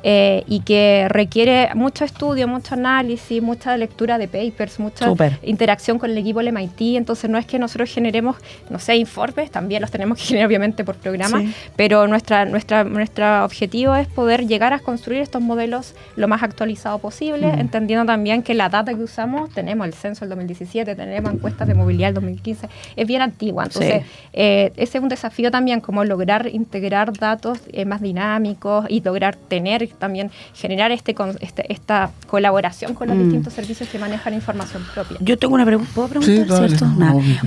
Eh, 0.07 0.43
y 0.47 0.59
que 0.59 1.07
requiere 1.09 1.74
mucho 1.74 2.05
estudio, 2.05 2.47
mucho 2.47 2.75
análisis, 2.75 3.41
mucha 3.41 3.75
lectura 3.75 4.19
de 4.19 4.27
papers, 4.27 4.79
mucha 4.79 5.12
interacción 5.41 5.97
con 5.97 6.12
el 6.12 6.17
equipo 6.19 6.43
del 6.43 6.53
MIT. 6.53 6.95
Entonces 6.95 7.27
no 7.27 7.39
es 7.39 7.47
que 7.47 7.57
nosotros 7.57 7.91
generemos, 7.91 8.35
no 8.69 8.77
sé, 8.77 8.97
informes, 8.97 9.50
también 9.50 9.81
los 9.81 9.89
tenemos 9.89 10.19
que 10.19 10.25
generar 10.25 10.45
obviamente 10.45 10.83
por 10.83 10.97
programa, 10.97 11.41
pero 11.75 12.05
nuestra, 12.05 12.45
nuestra, 12.45 12.83
nuestro 12.83 13.45
objetivo 13.45 13.95
es 13.95 14.07
poder 14.07 14.45
llegar 14.45 14.74
a 14.74 14.79
construir 14.79 15.21
estos 15.21 15.41
modelos 15.41 15.95
lo 16.15 16.27
más 16.27 16.43
actualizado 16.43 17.00
posible, 17.00 17.47
mm. 17.47 17.59
entendiendo 17.59 18.05
también 18.05 18.43
que 18.43 18.53
la 18.53 18.69
data 18.69 18.93
que 18.93 19.01
usamos, 19.01 19.50
tenemos 19.55 19.88
el 19.88 19.95
censo 19.95 20.19
del 20.19 20.29
2017, 20.29 20.93
tenemos 20.93 21.33
encuestas 21.33 21.67
de 21.67 21.74
movilidad 21.74 22.09
del 22.09 22.15
2015, 22.15 22.69
es 22.95 23.07
bien 23.07 23.24
antigua. 23.24 23.63
Entonces 23.63 24.03
eh, 24.33 24.71
ese 24.77 25.00
es 25.00 25.03
un 25.03 25.09
desafío 25.09 25.50
también, 25.50 25.81
como 25.81 26.03
lograr 26.03 26.47
integrar 26.53 27.12
datos 27.12 27.57
eh, 27.74 27.85
más 27.85 28.01
dinámicos 28.01 28.85
y 28.88 29.01
lograr 29.01 29.35
tener 29.35 29.94
también 29.95 30.31
generar 30.53 30.91
este, 30.91 31.15
este, 31.41 31.71
esta 31.71 32.11
colaboración 32.27 32.93
con 32.93 33.07
los 33.07 33.17
mm. 33.17 33.23
distintos 33.23 33.53
servicios 33.53 33.89
que 33.89 33.99
manejan 33.99 34.33
información 34.33 34.83
propia. 34.93 35.17
Yo 35.19 35.37
tengo 35.37 35.55
una 35.55 35.65
pregunta, 35.65 35.91
¿puedo 35.93 36.07
preguntar? 36.07 36.69
¿cierto? 36.69 36.85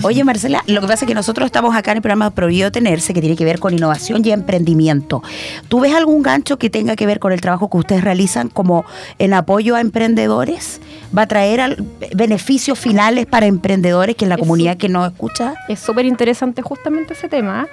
Oye, 0.03 0.25
Marcela, 0.25 0.63
lo 0.67 0.81
que 0.81 0.87
pasa 0.87 1.05
es 1.05 1.09
que 1.09 1.15
nosotros 1.15 1.47
estamos 1.47 1.75
acá 1.77 1.93
en 1.93 1.99
el 1.99 2.03
programa 2.03 2.31
Prohibido 2.31 2.73
Tenerse, 2.73 3.15
que 3.15 3.21
tiene 3.21 3.37
que 3.37 3.45
ver 3.45 3.59
con 3.59 3.75
innovación 3.75 4.25
y 4.25 4.31
emprendimiento. 4.31 5.23
¿Tú 5.69 5.81
ves 5.81 5.95
algún 5.95 6.23
gancho 6.23 6.59
que 6.59 6.71
tenga 6.71 6.97
que 6.97 7.07
ver 7.07 7.19
con 7.19 7.33
el 7.33 7.41
trabajo 7.41 7.71
que 7.71 7.77
ustedes 7.77 8.05
realizan 8.05 8.49
como 8.49 8.85
en 9.19 9.35
apoyo 9.35 9.77
a 9.77 9.81
emprendedores? 9.81 10.81
¿Va 11.17 11.23
a 11.23 11.27
traer 11.27 11.83
beneficios 12.15 12.79
finales 12.79 13.27
para 13.27 13.47
emprendedores 13.47 14.17
que 14.17 14.25
es 14.25 14.29
la 14.29 14.39
comunidad 14.39 14.77
que 14.77 14.89
nos 14.89 15.11
escucha? 15.11 15.55
Es 15.69 15.81
súper 15.81 16.07
interesante 16.07 16.63
justamente 16.63 17.15
ese 17.15 17.29
tema, 17.29 17.67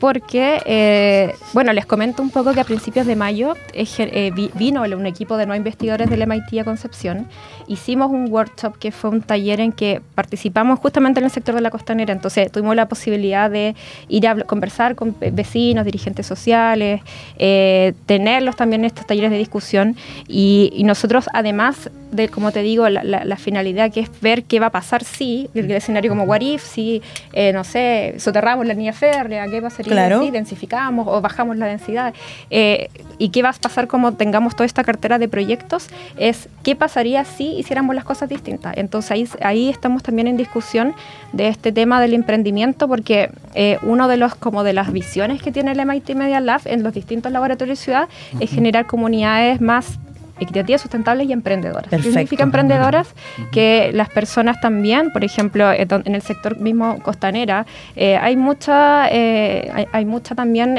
porque, 0.00 0.62
eh, 0.64 1.34
bueno, 1.52 1.74
les 1.74 1.84
comento 1.84 2.22
un 2.22 2.30
poco 2.30 2.54
que 2.54 2.60
a 2.60 2.64
principios 2.64 3.06
de 3.06 3.16
mayo 3.16 3.54
eh, 3.74 4.32
vino 4.54 4.82
un 4.82 5.06
equipo 5.06 5.36
de 5.36 5.44
nueve 5.44 5.58
investigadores 5.58 6.08
del 6.08 6.26
MIT 6.26 6.58
a 6.58 6.64
Concepción. 6.64 7.28
Hicimos 7.68 8.10
un 8.10 8.32
workshop 8.32 8.78
que 8.78 8.92
fue 8.92 9.10
un 9.10 9.20
taller 9.20 9.60
en 9.60 9.72
que 9.72 10.00
participamos 10.14 10.78
justamente 10.78 11.20
en 11.20 11.26
el 11.26 11.30
sector 11.30 11.54
de 11.54 11.60
la 11.60 11.70
costanera. 11.70 12.14
Entonces, 12.14 12.50
tuvimos 12.50 12.74
la 12.76 12.88
posibilidad 12.88 13.50
de 13.50 13.76
ir 14.08 14.26
a 14.26 14.42
conversar 14.44 14.94
con 14.94 15.14
vecinos, 15.20 15.84
dirigentes 15.84 16.26
sociales, 16.26 17.02
eh, 17.38 17.92
tenerlos 18.06 18.56
también 18.56 18.80
en 18.80 18.86
estos 18.86 19.06
talleres 19.06 19.30
de 19.30 19.36
discusión. 19.36 19.96
Y, 20.26 20.82
nosotros, 20.90 21.26
además 21.34 21.90
de, 22.10 22.28
como 22.28 22.50
te 22.52 22.62
digo, 22.62 22.88
la, 22.88 23.36
finalidad 23.36 23.92
que 23.92 24.00
es 24.00 24.10
ver 24.22 24.44
qué 24.44 24.58
va 24.60 24.66
a 24.66 24.70
pasar 24.70 25.04
si, 25.04 25.48
el, 25.54 25.70
escenario 25.70 26.10
como 26.10 26.24
What 26.24 26.40
If, 26.40 26.64
si, 26.64 27.02
no 27.52 27.64
sé, 27.64 28.14
soterramos 28.18 28.66
la 28.66 28.72
línea 28.72 28.94
férrea, 28.94 29.46
qué 29.46 29.60
pasaría 29.62 29.89
si 30.20 30.30
densificamos 30.30 31.06
o 31.08 31.20
bajamos 31.20 31.56
la 31.56 31.66
densidad, 31.66 32.14
eh, 32.50 32.88
y 33.18 33.30
qué 33.30 33.42
va 33.42 33.50
a 33.50 33.52
pasar 33.52 33.86
como 33.86 34.12
tengamos 34.12 34.54
toda 34.54 34.66
esta 34.66 34.84
cartera 34.84 35.18
de 35.18 35.28
proyectos, 35.28 35.88
es 36.16 36.48
qué 36.62 36.76
pasaría 36.76 37.24
si 37.24 37.58
hiciéramos 37.58 37.94
las 37.94 38.04
cosas 38.04 38.28
distintas. 38.28 38.76
Entonces 38.76 39.10
ahí, 39.10 39.28
ahí 39.42 39.68
estamos 39.68 40.02
también 40.02 40.26
en 40.26 40.36
discusión 40.36 40.94
de 41.32 41.48
este 41.48 41.72
tema 41.72 42.00
del 42.00 42.14
emprendimiento, 42.14 42.88
porque 42.88 43.30
eh, 43.54 43.78
uno 43.82 44.08
de 44.08 44.16
los 44.16 44.34
como 44.34 44.64
de 44.64 44.72
las 44.72 44.92
visiones 44.92 45.42
que 45.42 45.52
tiene 45.52 45.72
el 45.72 45.86
MIT 45.86 46.14
Media 46.14 46.40
Lab 46.40 46.62
en 46.64 46.82
los 46.82 46.94
distintos 46.94 47.32
laboratorios 47.32 47.78
de 47.78 47.84
ciudad 47.84 48.08
es 48.38 48.50
generar 48.50 48.86
comunidades 48.86 49.60
más 49.60 49.98
equitativas, 50.40 50.80
sustentables 50.80 51.28
y 51.28 51.32
emprendedoras. 51.32 51.88
¿Qué 51.90 52.02
significa 52.02 52.42
emprendedoras? 52.42 53.14
Que 53.52 53.90
las 53.92 54.08
personas 54.08 54.60
también, 54.60 55.10
por 55.12 55.24
ejemplo, 55.24 55.70
eh, 55.70 55.86
en 55.90 56.14
el 56.14 56.22
sector 56.22 56.58
mismo 56.58 56.98
costanera, 57.02 57.66
eh, 57.96 58.16
hay 58.16 58.36
mucha, 58.36 59.08
eh, 59.10 59.86
hay, 59.92 60.04
mucha 60.04 60.34
también 60.34 60.78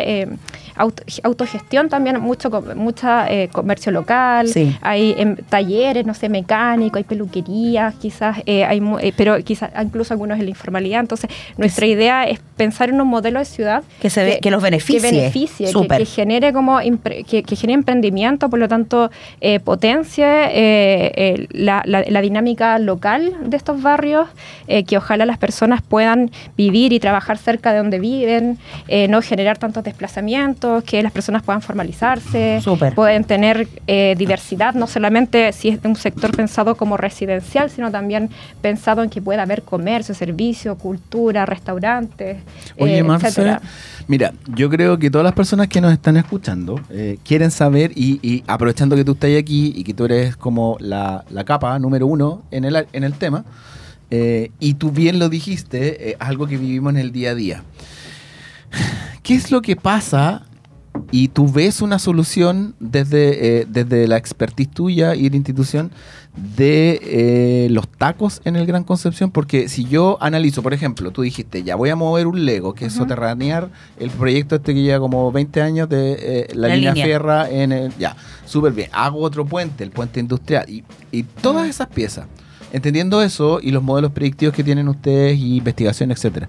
autogestión 1.23 1.89
también, 1.89 2.19
mucho 2.19 2.49
mucha 2.75 3.27
comercio 3.51 3.91
local, 3.91 4.47
hay 4.81 5.15
em, 5.17 5.35
talleres, 5.35 6.05
no 6.05 6.13
sé, 6.13 6.29
mecánicos, 6.29 6.97
hay 6.97 7.03
peluquerías, 7.03 7.95
quizás, 7.95 8.37
hay, 8.45 8.81
pero 9.15 9.37
quizás 9.43 9.71
incluso 9.81 10.13
algunos 10.13 10.39
en 10.39 10.45
la 10.45 10.49
informalidad. 10.49 11.01
Entonces, 11.01 11.29
nuestra 11.57 11.85
idea 11.85 12.23
es 12.23 12.39
pensar 12.57 12.89
en 12.89 13.01
un 13.01 13.07
modelo 13.07 13.39
de 13.39 13.45
ciudad 13.45 13.83
que, 13.99 14.09
se 14.09 14.23
ve, 14.23 14.39
que, 14.41 14.51
los 14.51 14.61
beneficie, 14.61 15.01
que, 15.01 15.17
beneficie 15.17 15.67
que, 15.67 16.05
genere 16.05 16.53
como 16.53 16.79
que, 16.79 17.43
genere 17.55 17.73
emprendimiento, 17.73 18.49
por 18.49 18.59
lo 18.59 18.67
tanto, 18.67 19.09
eh, 19.41 19.59
potencie 19.59 20.25
eh, 20.27 21.47
la, 21.51 22.21
dinámica 22.21 22.77
local 22.79 23.35
de 23.43 23.57
estos 23.57 23.81
barrios, 23.81 24.27
eh, 24.67 24.83
que 24.83 24.97
ojalá 24.97 25.25
las 25.25 25.37
personas 25.37 25.81
puedan 25.81 26.31
vivir 26.55 26.93
y 26.93 26.99
trabajar 26.99 27.37
cerca 27.37 27.71
de 27.71 27.79
donde 27.79 27.99
viven, 27.99 28.57
no 29.09 29.21
generar 29.21 29.57
tantos 29.57 29.83
desplazamientos, 29.83 30.70
que 30.85 31.03
las 31.03 31.11
personas 31.11 31.43
puedan 31.43 31.61
formalizarse, 31.61 32.61
pueden 32.95 33.23
tener 33.23 33.67
diversidad, 34.17 34.73
no 34.73 34.87
solamente 34.87 35.51
si 35.51 35.69
es 35.69 35.79
un 35.83 35.95
sector 35.95 36.35
pensado 36.35 36.75
como 36.75 36.97
residencial, 36.97 37.69
sino 37.69 37.91
también 37.91 38.29
pensado 38.61 39.03
en 39.03 39.09
que 39.09 39.21
pueda 39.21 39.43
haber 39.43 39.63
comercio, 39.63 40.15
servicio, 40.15 40.77
cultura, 40.77 41.45
restaurantes, 41.45 42.37
Oye, 42.77 43.03
Mira, 44.07 44.33
yo 44.55 44.69
creo 44.69 44.97
que 44.97 45.09
todas 45.09 45.23
las 45.23 45.33
personas 45.33 45.67
que 45.67 45.81
nos 45.81 45.91
están 45.91 46.17
escuchando 46.17 46.79
quieren 47.23 47.51
saber 47.51 47.91
y, 47.95 48.43
aprovechando 48.47 48.95
que 48.95 49.03
tú 49.03 49.13
estás 49.13 49.31
aquí 49.37 49.73
y 49.75 49.83
que 49.83 49.93
tú 49.93 50.05
eres 50.05 50.35
como 50.35 50.77
la, 50.79 51.23
capa 51.45 51.77
número 51.79 52.07
uno 52.07 52.43
en 52.51 52.65
el, 52.65 52.87
en 52.93 53.03
el 53.03 53.13
tema, 53.13 53.45
eh, 54.11 54.51
y 54.59 54.73
tú 54.73 54.91
bien 54.91 55.19
lo 55.19 55.29
dijiste, 55.29 56.09
eh, 56.09 56.17
algo 56.19 56.45
que 56.45 56.57
vivimos 56.57 56.91
en 56.91 56.99
el 56.99 57.13
día 57.13 57.31
a 57.31 57.35
día. 57.35 57.63
¿Qué 59.23 59.35
es 59.35 59.51
lo 59.51 59.61
que 59.61 59.77
pasa 59.77 60.43
y 61.11 61.29
tú 61.29 61.51
ves 61.51 61.81
una 61.81 61.99
solución 61.99 62.75
desde, 62.79 63.61
eh, 63.61 63.67
desde 63.67 64.07
la 64.07 64.17
expertise 64.17 64.69
tuya 64.69 65.15
y 65.15 65.29
la 65.29 65.35
institución 65.35 65.91
de 66.55 66.99
eh, 67.03 67.67
los 67.71 67.89
tacos 67.89 68.41
en 68.45 68.55
el 68.55 68.65
Gran 68.65 68.85
Concepción, 68.85 69.31
porque 69.31 69.67
si 69.67 69.85
yo 69.85 70.17
analizo, 70.21 70.63
por 70.63 70.73
ejemplo, 70.73 71.11
tú 71.11 71.23
dijiste, 71.23 71.63
ya 71.63 71.75
voy 71.75 71.89
a 71.89 71.95
mover 71.95 72.27
un 72.27 72.45
Lego, 72.45 72.73
que 72.73 72.85
es 72.85 72.93
soterranear 72.93 73.69
el 73.99 74.09
proyecto 74.11 74.55
este 74.55 74.73
que 74.73 74.81
lleva 74.81 74.99
como 74.99 75.31
20 75.31 75.61
años 75.61 75.89
de 75.89 76.17
eh, 76.19 76.47
la, 76.53 76.69
línea, 76.69 76.93
fierra 76.93 77.49
en 77.49 77.73
el, 77.73 77.97
ya, 77.97 78.15
súper 78.45 78.71
bien, 78.71 78.89
hago 78.93 79.19
otro 79.19 79.45
puente, 79.45 79.83
el 79.83 79.91
puente 79.91 80.21
industrial, 80.21 80.69
y, 80.69 80.85
y 81.11 81.23
todas 81.23 81.67
esas 81.67 81.87
piezas, 81.87 82.27
entendiendo 82.73 83.21
eso 83.21 83.59
y 83.61 83.71
los 83.71 83.83
modelos 83.83 84.11
predictivos 84.11 84.55
que 84.55 84.63
tienen 84.63 84.87
ustedes 84.87 85.37
y 85.37 85.57
investigación, 85.57 86.11
etcétera, 86.11 86.47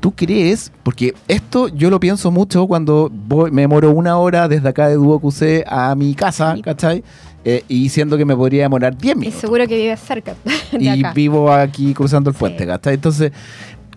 ¿tú 0.00 0.12
crees? 0.12 0.70
Porque 0.82 1.14
esto 1.28 1.68
yo 1.68 1.90
lo 1.90 1.98
pienso 2.00 2.30
mucho 2.30 2.66
cuando 2.66 3.10
voy, 3.12 3.50
me 3.50 3.62
demoro 3.62 3.90
una 3.90 4.16
hora 4.18 4.48
desde 4.48 4.68
acá 4.68 4.88
de 4.88 4.94
Duo 4.94 5.18
QC 5.20 5.64
a 5.66 5.94
mi 5.94 6.14
casa. 6.14 6.56
¿cachai? 6.62 7.02
Eh, 7.44 7.64
y 7.68 7.88
siendo 7.90 8.16
que 8.18 8.24
me 8.24 8.34
podría 8.34 8.62
demorar 8.64 8.96
10 8.98 9.14
Y 9.14 9.18
minutos. 9.20 9.40
seguro 9.40 9.66
que 9.68 9.76
vives 9.76 10.00
cerca 10.00 10.34
de 10.72 10.82
y 10.84 10.88
acá. 10.88 11.12
vivo 11.12 11.52
aquí 11.52 11.94
cruzando 11.94 12.28
el 12.30 12.34
Sí. 12.34 12.40
puente, 12.40 12.66
¿cachai? 12.66 12.94
Entonces, 12.94 13.30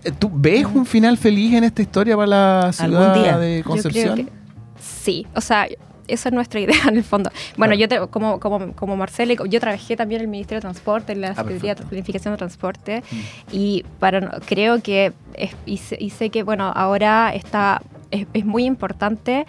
eh, 0.04 0.12
¿tú 0.18 0.30
ves 0.34 0.66
un 0.72 0.86
final 0.86 1.18
feliz 1.18 1.54
en 1.56 1.64
esta 1.64 1.82
historia 1.82 2.16
para 2.16 2.28
la 2.28 2.72
ciudad 2.74 3.40
de 3.40 3.58
Yo 3.58 3.64
creo 3.64 3.64
Concepción? 3.64 4.16
que 4.18 4.28
sí, 4.80 5.26
o 5.36 5.42
sea, 5.42 5.68
esa 6.10 6.30
es 6.30 6.34
nuestra 6.36 6.60
idea 6.66 6.76
en 6.88 6.98
el 6.98 7.04
fondo. 7.04 7.30
Bueno, 7.58 7.76
Claro. 7.76 7.76
yo 7.76 8.06
te- 8.06 8.12
como, 8.12 8.40
como, 8.40 8.74
como 8.74 8.96
Marcela, 8.98 9.34
yo 9.48 9.60
trabajé 9.60 9.96
también 9.96 10.22
en 10.22 10.26
el 10.26 10.32
Ministerio 10.32 10.58
de 10.58 10.62
Transporte, 10.62 11.14
en 11.14 11.22
la 11.22 11.30
Ah, 11.30 11.36
Secretaría 11.36 11.76
de. 11.76 11.84
Planificación 11.86 12.34
de 12.34 12.38
Transporte, 12.38 13.04
Mm. 13.12 13.16
y 13.52 13.86
para 14.00 14.40
creo 14.46 14.82
que, 14.82 15.14
es- 15.36 15.56
y, 15.66 15.78
sé, 15.78 15.98
y 16.00 16.10
sé 16.10 16.30
que, 16.30 16.44
bueno, 16.44 16.72
ahora 16.76 17.34
está, 17.34 17.82
es, 18.12 18.26
es 18.34 18.46
muy 18.46 18.66
importante 18.66 19.46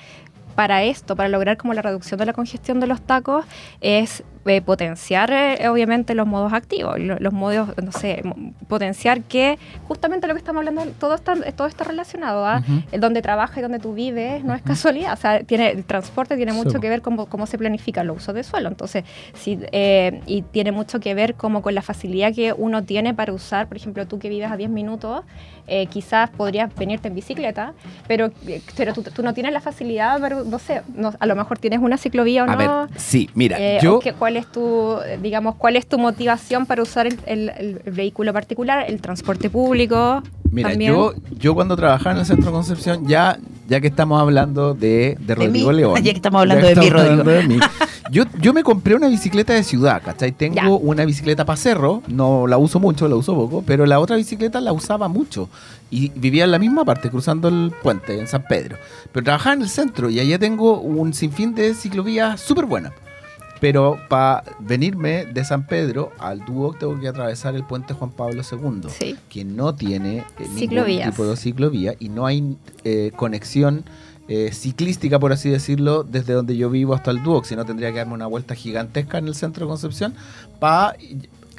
para 0.55 0.83
esto, 0.83 1.17
para 1.17 1.29
lograr 1.29 1.57
como 1.57 1.73
la 1.75 1.81
reducción 1.83 2.19
de 2.19 2.27
la 2.27 2.33
congestión 2.35 2.81
de 2.81 2.87
los 2.87 3.01
tacos, 3.01 3.45
es 3.81 4.23
eh, 4.47 4.63
potenciar 4.63 5.31
eh, 5.33 5.69
obviamente 5.69 6.15
los 6.15 6.27
modos 6.27 6.53
activos, 6.53 6.99
lo- 6.99 7.19
los 7.19 7.33
modos, 7.33 7.71
no 7.83 7.93
sé, 7.93 8.23
potenciar 8.69 9.23
que 9.23 9.59
justamente 9.87 10.27
lo 10.27 10.35
que 10.35 10.39
estamos 10.39 10.61
hablando, 10.61 10.91
todo 10.99 11.15
está, 11.15 11.35
todo 11.53 11.67
está 11.69 11.85
relacionado 11.85 12.47
a 12.47 12.59
Ujú. 12.59 12.83
el 12.93 13.01
donde 13.01 13.21
trabajas 13.23 13.59
y 13.59 13.61
donde 13.61 13.79
tú 13.79 13.95
vives, 13.95 14.43
no 14.45 14.55
es 14.55 14.63
casualidad, 14.63 15.13
o 15.13 15.17
sea, 15.17 15.41
tiene, 15.45 15.71
el 15.71 15.85
transporte 15.85 16.37
tiene 16.37 16.53
Sí, 16.53 16.59
mucho 16.59 16.73
po. 16.75 16.81
que 16.81 16.89
ver 16.89 17.03
con 17.03 17.17
cómo, 17.27 17.47
se 17.47 17.59
planifica 17.59 18.01
el 18.01 18.11
uso 18.11 18.33
de 18.33 18.43
suelo, 18.43 18.69
entonces, 18.69 19.05
sí, 19.35 19.59
eh, 19.73 20.21
y 20.27 20.43
tiene 20.43 20.73
mucho 20.73 21.01
que 21.01 21.15
ver 21.15 21.35
como 21.35 21.63
con 21.63 21.75
la 21.75 21.83
facilidad 21.83 22.35
que 22.35 22.53
uno 22.57 22.83
tiene 22.85 23.13
para 23.15 23.33
usar, 23.33 23.67
por 23.69 23.77
ejemplo, 23.77 24.07
tú 24.07 24.19
que 24.19 24.29
vives 24.29 24.51
a 24.51 24.57
10 24.57 24.71
minutos, 24.71 25.23
eh, 25.67 25.87
quizás 25.87 26.31
podrías 26.31 26.75
venirte 26.75 27.09
en 27.09 27.15
bicicleta, 27.15 27.75
pero, 28.09 28.31
eh, 28.47 28.61
pero 28.77 28.93
tú, 28.93 29.03
tú 29.03 29.23
no 29.23 29.35
tienes 29.35 29.53
la 29.53 29.61
facilidad, 29.61 30.19
pero, 30.21 30.45
no 30.45 30.59
sé, 30.59 30.83
no- 30.95 31.13
a 31.19 31.27
lo 31.27 31.37
mejor 31.37 31.59
tienes 31.59 31.79
una 31.81 31.97
ciclovía 31.97 32.45
o 32.45 32.49
A 32.51 32.57
no. 32.57 32.59
ver, 32.89 32.99
sí, 32.99 33.29
mira, 33.35 33.57
Eh, 33.61 33.79
yo... 33.83 33.99
que- 34.01 34.13
¿Cuál 34.31 34.37
es 34.37 34.47
tu, 34.53 34.97
digamos, 35.21 35.57
cuál 35.57 35.75
es 35.75 35.89
tu 35.89 35.99
motivación 35.99 36.65
para 36.65 36.83
usar 36.85 37.09
el, 37.09 37.19
el- 37.27 37.49
el 37.85 37.93
vehículo 37.93 38.33
particular, 38.33 38.85
el 38.89 39.01
transporte 39.01 39.51
público? 39.51 40.23
Mira, 40.53 40.69
también? 40.71 40.93
yo, 40.93 41.15
yo 41.37 41.53
cuando 41.57 41.75
trabajaba 41.75 42.13
en 42.13 42.19
el 42.19 42.27
Centro 42.27 42.47
de 42.47 42.53
Concepción, 42.53 43.09
ya, 43.09 43.41
ya 43.69 43.81
que 43.81 43.89
estamos 43.89 44.21
hablando 44.21 44.73
de, 44.75 45.17
de 45.19 45.35
Rodrigo 45.35 45.71
mí, 45.71 45.77
León. 45.79 45.97
ya 45.97 46.03
que 46.13 46.17
estamos 46.17 46.43
hablando 46.43 46.65
de 46.65 46.77
mí, 46.77 46.91
Rodrigo. 46.91 47.01
hablando 47.11 47.31
de 47.33 47.43
mí, 47.49 47.59
yo, 48.13 48.23
yo 48.41 48.53
me 48.55 48.63
compré 48.63 48.95
una 48.95 49.09
bicicleta 49.09 49.53
de 49.53 49.65
ciudad, 49.65 50.01
¿cachai? 50.05 50.31
Tengo 50.31 50.55
Ya. 50.55 50.69
una 50.69 51.05
bicicleta 51.05 51.45
para 51.45 51.57
cerro, 51.57 52.05
no 52.07 52.47
la 52.47 52.57
uso 52.57 52.79
mucho, 52.79 53.09
la 53.09 53.17
uso 53.17 53.35
poco, 53.35 53.65
pero 53.67 53.85
la 53.85 53.99
otra 53.99 54.15
bicicleta 54.15 54.61
la 54.61 54.73
usaba 54.73 55.09
mucho. 55.09 55.49
Y 55.91 56.11
vivía 56.15 56.45
en 56.45 56.53
la 56.53 56.61
misma 56.61 56.85
parte, 56.85 57.11
cruzando 57.11 57.49
el 57.49 57.73
puente, 57.83 58.17
en 58.21 58.29
San 58.29 58.45
Pedro. 58.49 58.77
Pero 59.11 59.25
trabajaba 59.25 59.55
en 59.55 59.63
el 59.63 59.69
centro 59.69 60.09
y 60.09 60.21
allá 60.21 60.39
tengo 60.39 60.79
un 60.81 61.15
sinfín 61.15 61.53
de 61.57 61.75
ciclovías 61.75 62.41
súper 62.41 62.67
buenas. 62.67 62.93
Pero 63.61 63.99
para 64.09 64.43
venirme 64.59 65.27
de 65.27 65.45
San 65.45 65.67
Pedro 65.67 66.13
al 66.19 66.45
Duoc 66.45 66.79
tengo 66.79 66.99
que 66.99 67.09
atravesar 67.09 67.55
el 67.55 67.65
puente 67.65 67.93
Juan 67.95 68.11
Pablo 68.11 68.43
II 68.51 68.89
Sí. 68.89 69.17
que 69.29 69.45
no 69.45 69.75
tiene 69.75 70.19
eh, 70.19 70.25
ningún 70.41 70.57
tipo 71.11 71.27
de 71.27 71.37
ciclovía 71.37 71.95
y 71.99 72.09
no 72.09 72.25
hay 72.27 72.57
eh, 72.85 73.13
conexión 73.17 73.85
eh, 74.29 74.51
ciclística, 74.53 75.19
por 75.19 75.33
así 75.33 75.51
decirlo, 75.51 76.05
desde 76.05 76.33
donde 76.35 76.57
yo 76.57 76.71
vivo 76.71 76.95
hasta 76.95 77.11
el 77.11 77.23
Duoc, 77.23 77.45
sino 77.45 77.65
tendría 77.65 77.91
que 77.91 77.99
darme 77.99 78.15
una 78.15 78.29
vuelta 78.29 78.55
gigantesca 78.55 79.19
en 79.19 79.27
el 79.27 79.35
centro 79.35 79.67
de 79.67 79.71
Concepción 79.71 80.15
para... 80.59 80.97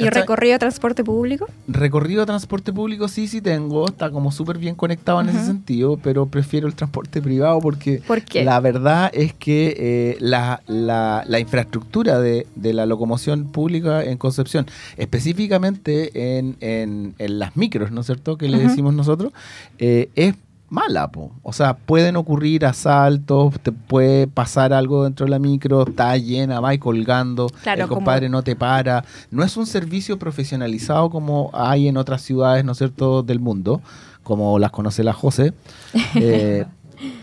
¿Y 0.01 0.09
recorrido 0.09 0.53
de 0.53 0.59
transporte 0.59 1.03
público? 1.03 1.47
Recorrido 1.67 2.21
de 2.21 2.25
transporte 2.25 2.73
público 2.73 3.07
sí, 3.07 3.27
sí 3.27 3.41
tengo, 3.41 3.87
está 3.87 4.09
como 4.11 4.31
súper 4.31 4.57
bien 4.57 4.75
conectado 4.75 5.21
en 5.21 5.29
ese 5.29 5.45
sentido, 5.45 5.97
pero 6.01 6.25
prefiero 6.25 6.67
el 6.67 6.75
transporte 6.75 7.21
privado 7.21 7.59
porque 7.59 8.01
la 8.43 8.59
verdad 8.59 9.09
es 9.13 9.33
que 9.33 9.75
eh, 9.77 10.17
la, 10.19 10.61
la- 10.67 11.23
la 11.27 11.39
infraestructura 11.39 12.19
de, 12.19 12.47
de 12.55 12.73
la 12.73 12.85
locomoción 12.85 13.51
pública 13.51 14.03
en 14.03 14.17
Concepción, 14.17 14.65
específicamente 14.97 16.37
en, 16.37 16.57
en- 16.61 17.15
en 17.19 17.39
las 17.39 17.55
micros, 17.55 17.91
¿no 17.91 18.01
es 18.01 18.07
cierto?, 18.07 18.37
que 18.37 18.47
le 18.47 18.57
decimos 18.57 18.93
nosotros, 18.93 19.31
eh, 19.79 20.09
es 20.15 20.35
mala, 20.71 21.11
po. 21.11 21.31
o 21.43 21.51
sea, 21.53 21.75
pueden 21.75 22.15
ocurrir 22.15 22.65
asaltos, 22.65 23.59
te 23.61 23.71
puede 23.71 24.25
pasar 24.25 24.71
algo 24.73 25.03
dentro 25.03 25.25
de 25.25 25.29
la 25.29 25.37
micro, 25.37 25.85
está 25.87 26.15
llena, 26.17 26.59
va 26.61 26.73
y 26.73 26.79
colgando, 26.79 27.47
Claro, 27.61 27.83
el 27.83 27.87
como- 27.89 27.97
compadre 27.99 28.29
no 28.29 28.41
te 28.41 28.55
para, 28.55 29.03
no 29.29 29.43
es 29.43 29.57
un 29.57 29.67
servicio 29.67 30.17
profesionalizado 30.17 31.09
como 31.09 31.49
hay 31.53 31.87
en 31.89 31.97
otras 31.97 32.21
ciudades, 32.21 32.63
¿no 32.65 32.71
es 32.71 32.77
cierto?, 32.77 33.21
del 33.21 33.39
mundo, 33.41 33.81
como 34.23 34.57
las 34.59 34.71
conoce 34.71 35.03
la 35.03 35.13
José. 35.13 35.53
Eh, 36.15 36.65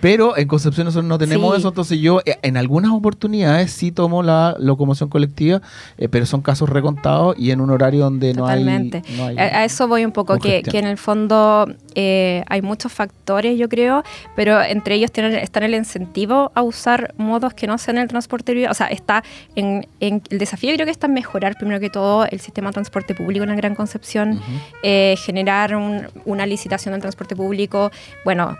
pero 0.01 0.37
en 0.37 0.49
Concepción 0.49 0.85
nosotros 0.87 1.09
no 1.09 1.19
tenemos 1.19 1.53
Sí. 1.55 1.59
eso, 1.61 1.69
entonces 1.69 1.99
yo 2.01 2.21
eh, 2.25 2.39
en 2.43 2.57
algunas 2.57 2.93
oportunidades 2.93 3.71
sí 3.71 3.93
tomo 3.93 4.23
la 4.23 4.57
locomoción 4.59 5.09
colectiva, 5.09 5.61
eh, 5.99 6.09
pero 6.09 6.27
son 6.27 6.41
casos 6.43 6.69
recontados 6.69 7.37
y 7.39 7.51
en 7.51 7.61
un 7.61 7.71
horario 7.71 8.01
donde 8.01 8.35
no 8.35 8.47
hay... 8.47 8.61
Totalmente. 8.61 9.03
no 9.17 9.27
hay- 9.27 9.39
A, 9.39 9.43
a 9.61 9.65
eso 9.65 9.89
voy 9.89 10.05
un 10.05 10.13
poco, 10.13 10.39
que, 10.39 10.63
que 10.63 10.79
en 10.79 10.87
el 10.87 10.97
fondo 10.99 11.67
eh, 11.95 12.45
hay 12.49 12.63
muchos 12.63 12.93
factores, 12.93 13.59
yo 13.59 13.69
creo, 13.69 14.03
pero 14.37 14.61
entre 14.63 14.95
ellos 14.95 15.11
tienen, 15.13 15.35
están 15.35 15.63
el 15.63 15.75
incentivo 15.75 16.51
a 16.55 16.63
usar 16.63 17.15
modos 17.17 17.55
que 17.55 17.67
no 17.67 17.79
sean 17.79 17.99
el 17.99 18.09
transporte 18.09 18.53
privado. 18.53 18.73
O 18.73 18.75
sea, 18.75 18.87
está 18.89 19.23
en, 19.57 19.87
en- 20.01 20.23
el 20.31 20.39
desafío 20.39 20.73
creo 20.75 20.85
que 20.87 20.93
está 20.93 21.07
en 21.07 21.15
mejorar 21.15 21.57
primero 21.57 21.81
que 21.81 21.91
todo 21.91 22.27
el 22.31 22.41
sistema 22.41 22.69
de 22.69 22.75
transporte 22.75 23.15
público 23.15 23.43
en 23.45 23.51
la 23.51 23.57
Gran 23.57 23.75
Concepción, 23.75 24.41
eh, 24.83 25.15
generar 25.25 25.75
un- 25.77 26.07
una 26.25 26.47
licitación 26.47 26.93
del 26.93 27.01
transporte 27.01 27.35
público. 27.37 27.91
Bueno, 28.25 28.57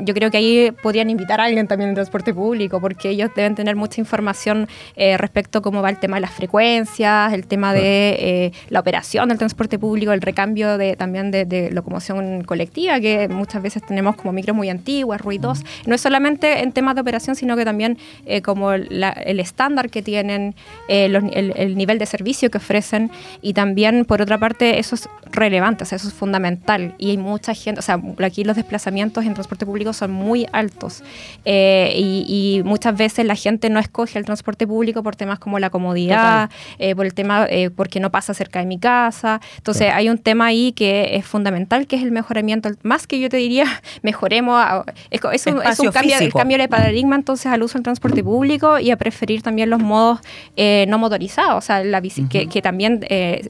yo 0.00 0.14
creo 0.14 0.30
que 0.30 0.33
ahí 0.36 0.70
podrían 0.82 1.10
invitar 1.10 1.40
a 1.40 1.44
alguien 1.44 1.66
también 1.66 1.90
del 1.90 1.94
transporte 1.96 2.32
público, 2.34 2.80
porque 2.80 3.10
ellos 3.10 3.30
deben 3.34 3.54
tener 3.54 3.76
mucha 3.76 4.00
información 4.00 4.68
eh, 4.96 5.16
respecto 5.16 5.58
a 5.58 5.62
cómo 5.62 5.82
va 5.82 5.90
el 5.90 5.98
tema 5.98 6.16
de 6.16 6.22
las 6.22 6.32
frecuencias, 6.32 7.32
el 7.32 7.46
tema 7.46 7.72
de 7.72 8.16
eh, 8.18 8.52
la 8.68 8.80
operación 8.80 9.28
del 9.28 9.38
transporte 9.38 9.78
público, 9.78 10.12
el 10.12 10.20
recambio 10.20 10.78
de, 10.78 10.96
también 10.96 11.30
de, 11.30 11.44
de 11.44 11.70
locomoción 11.70 12.42
colectiva, 12.44 13.00
que 13.00 13.28
muchas 13.28 13.62
veces 13.62 13.82
tenemos 13.84 14.16
como 14.16 14.32
micros 14.32 14.56
muy 14.56 14.68
antiguas, 14.70 15.20
ruidosas. 15.20 15.64
No 15.86 15.94
es 15.94 16.00
solamente 16.00 16.62
en 16.62 16.72
temas 16.72 16.94
de 16.94 17.00
operación, 17.00 17.36
sino 17.36 17.56
que 17.56 17.64
también 17.64 17.98
eh, 18.26 18.42
como 18.42 18.72
la- 18.76 19.10
el 19.10 19.40
estándar 19.40 19.90
que 19.90 20.02
tienen, 20.02 20.54
eh, 20.88 21.08
los- 21.08 21.24
el, 21.32 21.52
el 21.56 21.76
nivel 21.76 21.98
de 21.98 22.06
servicio 22.06 22.50
que 22.50 22.58
ofrecen 22.58 23.10
y 23.42 23.52
también, 23.54 24.04
por 24.04 24.22
otra 24.22 24.38
parte, 24.38 24.78
eso 24.78 24.94
es 24.94 25.08
relevante, 25.30 25.84
o 25.84 25.86
sea, 25.86 25.96
eso 25.96 26.08
es 26.08 26.14
fundamental. 26.14 26.94
Y 26.98 27.10
hay 27.10 27.18
mucha 27.18 27.54
gente, 27.54 27.78
o 27.80 27.82
sea, 27.82 28.00
aquí 28.24 28.44
los 28.44 28.56
desplazamientos 28.56 29.24
en 29.24 29.34
transporte 29.34 29.66
público 29.66 29.92
son 29.92 30.12
muy 30.14 30.46
altos. 30.52 31.02
Eh, 31.44 31.92
y, 31.96 32.24
y 32.58 32.62
muchas 32.62 32.96
veces 32.96 33.26
la 33.26 33.34
gente 33.34 33.68
no 33.68 33.78
escoge 33.80 34.18
el 34.18 34.24
transporte 34.24 34.66
público 34.66 35.02
por 35.02 35.16
temas 35.16 35.38
como 35.38 35.58
la 35.58 35.68
comodidad, 35.70 36.50
eh, 36.78 36.94
por 36.94 37.04
el 37.06 37.12
tema, 37.14 37.46
eh, 37.50 37.70
porque 37.70 38.00
no 38.00 38.10
pasa 38.10 38.32
cerca 38.34 38.60
de 38.60 38.66
mi 38.66 38.78
casa. 38.78 39.40
Entonces, 39.58 39.90
hay 39.92 40.08
un 40.08 40.18
tema 40.18 40.46
ahí 40.46 40.72
que 40.72 41.16
es 41.16 41.26
fundamental, 41.26 41.86
que 41.86 41.96
es 41.96 42.02
el 42.02 42.12
mejoramiento. 42.12 42.70
Más 42.82 43.06
que 43.06 43.18
yo 43.20 43.28
te 43.28 43.36
diría, 43.36 43.66
mejoremos, 44.02 44.54
a- 44.58 44.84
es, 45.10 45.20
un, 45.46 45.60
es 45.72 45.78
un 45.80 45.86
cambio, 45.92 46.14
el 46.24 46.32
cambio 46.32 46.58
de 46.58 46.68
paradigma 46.68 47.16
entonces 47.16 47.46
al 47.46 47.62
uso 47.62 47.74
del 47.74 47.82
transporte 47.82 48.22
público 48.24 48.78
y 48.78 48.90
a 48.90 48.96
preferir 48.96 49.42
también 49.42 49.68
los 49.70 49.80
modos 49.80 50.20
no 50.88 50.98
motorizados, 50.98 51.56
o 51.56 51.66
sea, 51.66 51.82
la 51.84 52.00
bici- 52.00 52.28
que, 52.28 52.48
que 52.48 52.62
también 52.62 53.00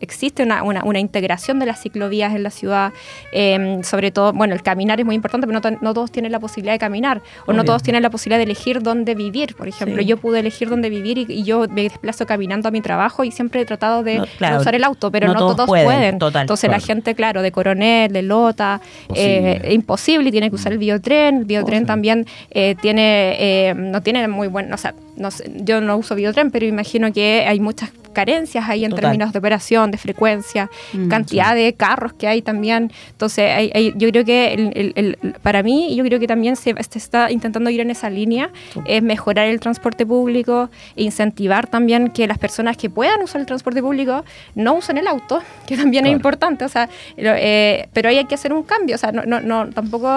existe 0.01 0.43
una, 0.43 0.63
una- 0.63 0.85
una 0.85 0.99
integración 0.99 1.59
de 1.59 1.67
las 1.67 1.81
ciclovías 1.81 2.35
en 2.35 2.43
la 2.43 2.51
ciudad, 2.51 2.93
eh, 3.33 3.81
sobre 3.83 4.11
todo, 4.11 4.33
bueno, 4.33 4.55
el 4.55 4.63
caminar 4.63 4.99
es 5.01 5.07
muy 5.07 5.15
importante, 5.15 5.47
pero 5.47 5.61
no, 5.61 5.79
no 5.81 5.95
todos 5.95 6.11
tienen 6.11 6.33
la 6.33 6.41
posibilidad 6.41 6.54
de 6.63 6.79
caminar, 6.79 7.23
o 7.47 7.53
no 7.53 7.65
todos 7.65 7.83
tienen 7.83 8.03
la 8.03 8.11
posibilidad 8.11 8.39
de 8.39 8.45
elegir 8.45 8.83
dónde 8.83 9.15
vivir, 9.15 9.55
por 9.57 9.69
ejemplo, 9.69 10.01
Sí. 10.03 10.07
yo 10.07 10.17
pude 10.17 10.41
elegir 10.41 10.69
dónde 10.69 10.89
vivir 10.91 11.19
y, 11.19 11.27
y 11.29 11.43
yo 11.45 11.67
me 11.69 11.83
desplazo 11.83 12.27
caminando 12.27 12.69
a 12.69 12.71
mi 12.73 12.81
trabajo 12.81 13.25
y 13.25 13.31
siempre 13.31 13.61
he 13.61 13.65
tratado 13.65 14.03
de, 14.03 14.19
No, 14.19 14.27
claro, 14.39 14.61
usar 14.61 14.75
el 14.75 14.85
auto, 14.85 15.11
pero 15.11 15.27
no 15.29 15.35
no, 15.35 15.39
todos 15.41 15.57
todos, 15.57 15.69
pueden, 15.69 15.87
pueden. 15.87 16.19
total. 16.19 16.43
Entonces 16.43 16.71
la 16.71 16.81
gente, 16.81 17.15
claro, 17.15 17.43
de 17.43 17.53
Coronel, 17.53 18.13
de 18.13 18.23
Lota, 18.23 18.81
eh, 19.15 19.69
imposible 19.73 20.29
y 20.29 20.33
tiene 20.33 20.49
que 20.51 20.57
usar 20.57 20.73
el 20.73 20.79
biotren. 20.79 21.39
El 21.39 21.45
biotren 21.45 21.87
también 21.87 22.27
eh, 22.51 22.75
tiene, 22.81 23.37
eh, 23.39 23.75
no 23.75 24.03
tiene 24.03 24.27
muy 24.29 24.49
buen, 24.49 24.73
o 24.73 24.77
sea, 24.77 24.95
no 25.17 25.31
sé, 25.31 25.51
yo 25.57 25.81
no 25.81 25.97
uso 25.97 26.15
biotren, 26.15 26.51
pero 26.51 26.67
imagino 26.67 27.13
que 27.13 27.45
hay 27.47 27.61
muchas 27.61 27.91
carencias 28.13 28.69
ahí 28.69 28.85
en 28.85 28.91
Total. 28.93 29.03
términos 29.11 29.33
de 29.33 29.39
operación, 29.41 29.91
de 29.91 29.99
frecuencia, 29.99 30.71
Mm, 30.93 31.09
cantidad 31.09 31.53
de 31.57 31.73
carros 31.75 32.13
que 32.13 32.29
hay 32.29 32.43
también. 32.43 32.93
Entonces, 33.11 33.51
hay- 33.53 33.73
hay- 33.75 33.93
yo 33.97 34.09
creo 34.11 34.25
que 34.25 34.55
el- 34.55 34.71
el- 34.77 34.93
el- 35.21 35.33
para 35.43 35.65
mí, 35.65 35.97
yo 35.97 36.05
creo 36.05 36.21
que 36.21 36.29
también 36.29 36.55
se, 36.55 36.75
se 36.89 36.99
está 36.99 37.33
intentando 37.33 37.71
ir 37.71 37.81
en 37.81 37.91
esa 37.91 38.09
línea, 38.11 38.51
es 38.87 39.03
mejorar 39.03 39.49
el 39.49 39.59
transporte 39.59 40.07
público, 40.07 40.71
e 40.95 41.03
incentivar 41.03 41.67
también 41.67 42.11
que 42.11 42.29
las 42.29 42.39
personas 42.39 42.77
que 42.77 42.89
puedan 42.89 43.21
usar 43.21 43.41
el 43.41 43.47
transporte 43.49 43.83
público 43.83 44.25
no 44.55 44.75
usen 44.75 44.97
el 44.99 45.09
auto, 45.09 45.43
que 45.67 45.77
también 45.77 46.05
Claro. 46.05 46.15
es 46.15 46.17
importante, 46.17 46.65
o 46.65 46.69
sea, 46.69 46.89
lo- 47.17 47.35
eh, 47.37 47.89
pero 47.93 48.09
ahí 48.11 48.19
hay 48.19 48.27
que 48.27 48.37
hacer 48.37 48.53
un 48.53 48.63
cambio, 48.63 48.95
o 48.95 48.99
sea, 48.99 49.11
no, 49.11 49.25
no, 49.25 49.41
no 49.41 49.69
tampoco 49.71 50.09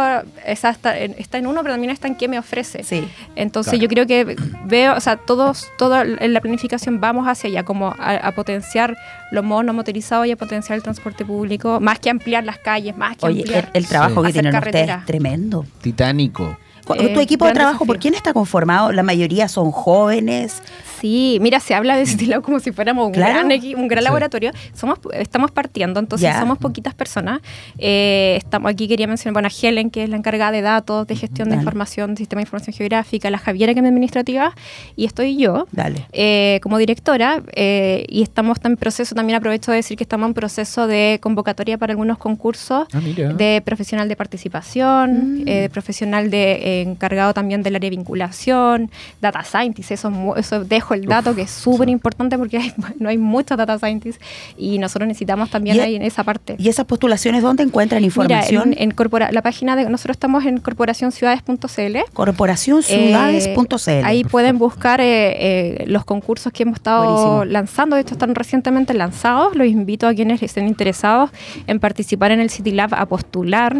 está, 0.45 0.75
en- 0.99 1.15
está 1.17 1.39
en 1.39 1.47
uno, 1.47 1.61
pero 1.63 1.73
también 1.73 1.91
está 1.91 2.07
en 2.07 2.13
qué 2.15 2.27
me 2.27 2.37
ofrece. 2.37 2.83
Sí. 2.83 3.03
Entonces 3.35 3.71
Claro. 3.71 3.81
yo 3.81 3.87
creo 3.89 4.05
que 4.05 4.35
veo, 4.65 4.86
o 4.95 4.99
sea, 4.99 5.17
todos, 5.17 5.67
todo 5.77 6.01
en 6.01 6.33
la 6.33 6.41
planificación 6.41 6.99
vamos 7.01 7.27
hacia 7.27 7.49
allá, 7.49 7.63
como 7.63 7.95
a, 7.99 8.15
a 8.15 8.31
potenciar 8.33 8.95
los 9.31 9.43
modos 9.43 9.65
no 9.65 9.73
motorizados 9.73 10.27
y 10.27 10.31
a 10.31 10.35
potenciar 10.35 10.77
el 10.77 10.83
transporte 10.83 11.25
público, 11.25 11.79
más 11.79 11.99
que 11.99 12.09
ampliar 12.09 12.43
las 12.43 12.57
calles, 12.59 12.95
más 12.95 13.17
que 13.17 13.25
Oye, 13.25 13.41
el, 13.41 13.47
ampliar... 13.55 13.69
el 13.73 13.87
trabajo 13.87 14.21
Sí. 14.21 14.27
que 14.27 14.33
tienen 14.33 14.55
ustedes 14.55 14.89
es 14.89 15.05
tremendo. 15.05 15.65
Titánico. 15.81 16.57
Eh, 16.95 17.13
¿Tu 17.13 17.19
equipo 17.19 17.45
de 17.45 17.53
trabajo 17.53 17.79
por 17.85 17.95
desafío. 17.95 18.01
quién 18.01 18.13
está 18.15 18.33
conformado? 18.33 18.91
La 18.91 19.03
mayoría 19.03 19.47
son 19.47 19.71
jóvenes. 19.71 20.61
Sí, 20.99 21.37
mira, 21.41 21.59
se 21.59 21.75
habla 21.75 21.95
de 21.95 22.07
Citilab 22.07 22.41
como 22.41 22.59
si 22.59 22.71
fuéramos 22.71 23.05
un 23.07 23.13
Claro. 23.13 23.47
gran 23.47 23.75
un 23.79 23.87
gran 23.87 24.01
Sí. 24.01 24.05
laboratorio. 24.05 24.51
Somos, 24.73 24.97
estamos 25.13 25.51
partiendo, 25.51 25.99
entonces 25.99 26.27
Ya. 26.27 26.39
somos 26.39 26.57
poquitas 26.57 26.95
personas. 26.95 27.39
Eh, 27.77 28.33
estamos 28.37 28.71
aquí 28.71 28.87
quería 28.87 29.05
mencionar, 29.05 29.33
bueno, 29.33 29.47
a 29.47 29.51
Helen, 29.67 29.91
que 29.91 30.03
es 30.05 30.09
la 30.09 30.17
encargada 30.17 30.51
de 30.51 30.61
datos, 30.63 31.05
de 31.05 31.15
gestión 31.15 31.49
Dale. 31.49 31.57
de 31.57 31.61
información, 31.61 32.15
de 32.15 32.17
sistema 32.17 32.39
de 32.39 32.43
información 32.45 32.73
geográfica, 32.75 33.29
la 33.29 33.37
Javiera, 33.37 33.73
que 33.73 33.79
es 33.79 33.83
mi 33.83 33.89
administrativa, 33.89 34.55
y 34.95 35.05
estoy 35.05 35.37
yo. 35.37 35.67
Dale. 35.71 36.07
eh, 36.13 36.59
como 36.63 36.77
directora 36.79 37.43
eh, 37.55 38.05
y 38.09 38.23
estamos 38.23 38.57
en 38.63 38.75
proceso, 38.75 39.13
también 39.13 39.37
aprovecho 39.37 39.71
de 39.71 39.77
decir 39.77 39.97
que 39.97 40.03
estamos 40.03 40.27
en 40.27 40.33
proceso 40.33 40.87
de 40.87 41.19
convocatoria 41.21 41.77
para 41.77 41.91
algunos 41.91 42.17
concursos 42.17 42.87
Ah, 42.93 42.99
de 42.99 43.61
profesional 43.63 44.07
de 44.09 44.15
participación, 44.15 45.41
Mm. 45.43 45.47
eh, 45.47 45.53
de 45.61 45.69
profesional 45.69 46.29
de 46.31 46.76
eh, 46.77 46.81
encargado 46.81 47.33
también 47.33 47.63
del 47.63 47.75
área 47.75 47.89
de 47.89 47.95
vinculación, 47.95 48.89
data 49.21 49.43
scientist, 49.43 49.91
eso, 49.91 50.11
eso 50.37 50.63
dejo 50.63 50.93
el 50.93 51.05
dato 51.05 51.35
que 51.35 51.41
es 51.43 51.51
súper 51.51 51.89
importante 51.89 52.37
porque 52.37 52.57
hay- 52.57 52.73
no 52.99 53.09
hay 53.09 53.17
muchos 53.17 53.57
data 53.57 53.77
scientists 53.77 54.23
y 54.57 54.79
nosotros 54.79 55.07
necesitamos 55.07 55.49
también 55.49 55.79
ahí 55.79 55.95
en 55.95 56.01
esa 56.03 56.23
parte. 56.23 56.55
¿Y 56.57 56.69
esas 56.69 56.85
postulaciones 56.85 57.41
dónde 57.43 57.63
encuentran 57.63 58.01
Mira, 58.01 58.07
información? 58.07 58.73
en, 58.73 58.83
en 58.83 58.91
corpora- 58.91 59.31
la 59.31 59.41
página 59.41 59.75
de 59.75 59.89
nosotros 59.89 60.15
estamos 60.15 60.45
en 60.45 60.57
corporacionciudades.cl 60.59 61.97
Corporacionciudades.cl. 62.13 63.89
eh, 63.89 64.01
ahí 64.03 64.23
pueden 64.23 64.57
buscar 64.57 65.01
eh, 65.01 65.81
eh, 65.81 65.85
los 65.87 66.05
concursos 66.05 66.51
que 66.51 66.63
hemos 66.63 66.75
estado 66.75 67.03
Buenísimo. 67.03 67.45
lanzando. 67.45 67.95
De 67.95 68.01
hecho, 68.01 68.13
están 68.13 68.35
recientemente 68.35 68.93
lanzados. 68.93 69.55
Los 69.55 69.67
invito 69.67 70.07
a 70.07 70.13
quienes 70.13 70.41
estén 70.43 70.67
interesados 70.67 71.29
en 71.67 71.79
participar 71.79 72.31
en 72.31 72.39
el 72.39 72.49
City 72.49 72.71
Lab 72.71 72.93
a 72.93 73.05
postular. 73.05 73.75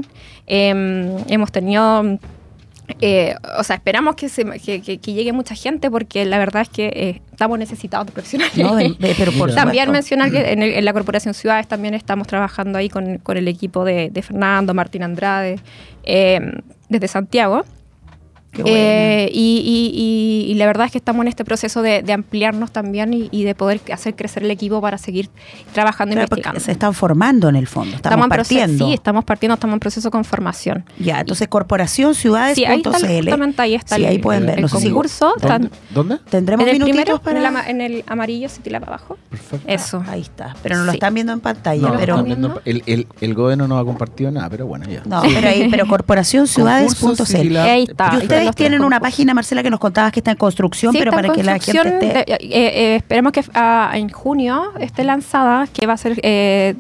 Em, 0.45 1.09
hemos 1.27 1.51
tenido. 1.51 2.03
Eh, 3.01 3.35
o 3.59 3.63
sea, 3.63 3.75
esperamos 3.75 4.15
que, 4.15 4.29
se, 4.29 4.45
que, 4.59 4.81
que- 4.81 4.97
que 4.99 5.13
llegue 5.13 5.33
mucha 5.33 5.55
gente 5.55 5.91
porque 5.91 6.23
la 6.25 6.37
verdad 6.37 6.61
es 6.63 6.69
que 6.69 6.85
eh, 6.87 7.21
estamos 7.31 7.59
necesitados 7.59 8.07
de 8.07 8.13
profesionales. 8.13 8.57
No, 8.57 8.75
de- 8.75 8.89
de- 8.97 9.15
pero 9.17 9.31
por 9.33 9.49
Mira. 9.49 9.61
También 9.63 9.91
mencionar 9.91 10.31
que 10.31 10.51
en, 10.53 10.63
el- 10.63 10.73
en 10.73 10.85
la 10.85 10.93
Corporación 10.93 11.33
Ciudades 11.33 11.67
también 11.67 11.93
estamos 11.93 12.27
trabajando 12.27 12.77
ahí 12.77 12.89
con, 12.89 13.17
con 13.17 13.37
el 13.37 13.47
equipo 13.47 13.83
de, 13.85 14.09
de 14.09 14.21
Fernando, 14.21 14.73
Martín 14.73 15.03
Andrade, 15.03 15.59
eh, 16.03 16.39
desde 16.89 17.07
Santiago. 17.07 17.65
Eh, 18.65 19.29
y, 19.33 19.61
y- 19.65 20.47
y- 20.47 20.51
y 20.51 20.55
la 20.55 20.65
verdad 20.65 20.85
es 20.85 20.91
que 20.91 20.97
estamos 20.97 21.21
en 21.23 21.27
este 21.27 21.43
proceso 21.45 21.81
de, 21.81 22.01
de 22.01 22.13
ampliarnos 22.13 22.71
también 22.71 23.13
y, 23.13 23.29
y 23.31 23.43
de 23.43 23.53
poder 23.55 23.81
hacer 23.93 24.15
crecer 24.15 24.43
el 24.43 24.51
equipo 24.51 24.81
para 24.81 24.97
seguir 24.97 25.29
trabajando 25.73 26.13
Claro, 26.13 26.27
porque 26.27 26.39
investigando. 26.41 26.59
se 26.65 26.71
están 26.71 26.93
formando 26.93 27.49
en 27.49 27.55
el 27.55 27.67
fondo. 27.67 27.95
Estamos, 27.95 28.25
en 28.25 28.29
proceso, 28.29 28.59
partiendo. 28.59 28.87
sí, 28.87 28.93
estamos 28.93 29.23
partiendo, 29.25 29.53
estamos 29.55 29.73
en 29.75 29.79
proceso 29.79 30.09
con 30.11 30.23
formación. 30.25 30.85
Ya, 30.99 31.19
entonces 31.21 31.47
corporacionciudades.cl. 31.47 32.55
Sí, 32.55 32.65
ahí 32.65 32.77
está, 32.77 32.91
justamente 32.91 33.61
ahí 33.61 33.75
está 33.75 33.95
Sí, 33.95 34.03
el, 34.03 34.07
ahí 34.09 34.17
pueden 34.19 34.45
ver. 34.45 34.55
el 34.57 34.61
No 34.63 34.67
sé 34.69 34.77
si- 34.79 34.85
concurso. 34.85 35.33
¿Dónde? 35.39 35.45
Están- 35.67 35.71
¿Dónde? 35.93 36.17
Tendremos 36.29 36.63
en 36.65 36.69
el 36.69 36.79
minutitos 36.79 37.19
primero, 37.19 37.21
para 37.21 37.31
en, 37.31 37.37
el 37.37 37.45
ama- 37.45 37.69
en 37.69 37.81
el 37.81 38.03
amarillo, 38.07 38.49
City 38.49 38.69
Lab 38.69 38.83
abajo. 38.85 39.17
Perfecto. 39.29 39.67
Eso. 39.71 40.03
Ahí 40.07 40.21
está. 40.21 40.55
Pero 40.63 40.77
no 40.77 40.83
lo 40.85 40.91
Sí. 40.91 40.97
están 40.97 41.13
viendo 41.13 41.33
en 41.33 41.39
pantalla. 41.39 41.81
No, 41.89 41.97
pero 41.97 42.23
viendo- 42.23 42.61
el, 42.65 42.83
el, 42.85 43.07
el 43.21 43.33
gobierno 43.33 43.67
no 43.67 43.77
ha 43.77 43.85
compartido 43.85 44.31
nada, 44.31 44.49
pero 44.49 44.65
bueno, 44.67 44.85
ya. 44.89 45.01
no, 45.05 45.21
pero 45.21 45.47
ahí, 45.47 45.67
pero 45.69 45.85
corporacionciudades.cl. 46.57 47.57
Ahí 47.57 47.83
está. 47.83 48.11
Y 48.19 48.23
están 48.23 48.46
ustedes 48.49 48.69
tienen 48.69 48.83
una 48.85 48.99
página, 48.99 49.33
Marcela, 49.33 49.63
que 49.63 49.69
nos 49.69 49.79
contabas 49.79 50.11
que 50.11 50.19
está 50.19 50.31
en 50.31 50.37
construcción, 50.37 50.91
Sí, 50.93 50.99
pero 50.99 51.11
para 51.11 51.29
que 51.29 51.43
la 51.43 51.59
gente 51.59 51.81
esté. 51.87 52.05
de- 52.07 52.19
eh, 52.19 52.37
eh, 52.39 52.95
esperemos 52.97 53.31
que 53.31 53.43
ah, 53.53 53.91
en 53.95 54.09
junio 54.09 54.71
esté 54.79 55.03
lanzada, 55.03 55.67
que 55.67 55.85
va 55.87 55.93
a 55.93 55.97
ser 55.97 56.19
eh. 56.23 56.75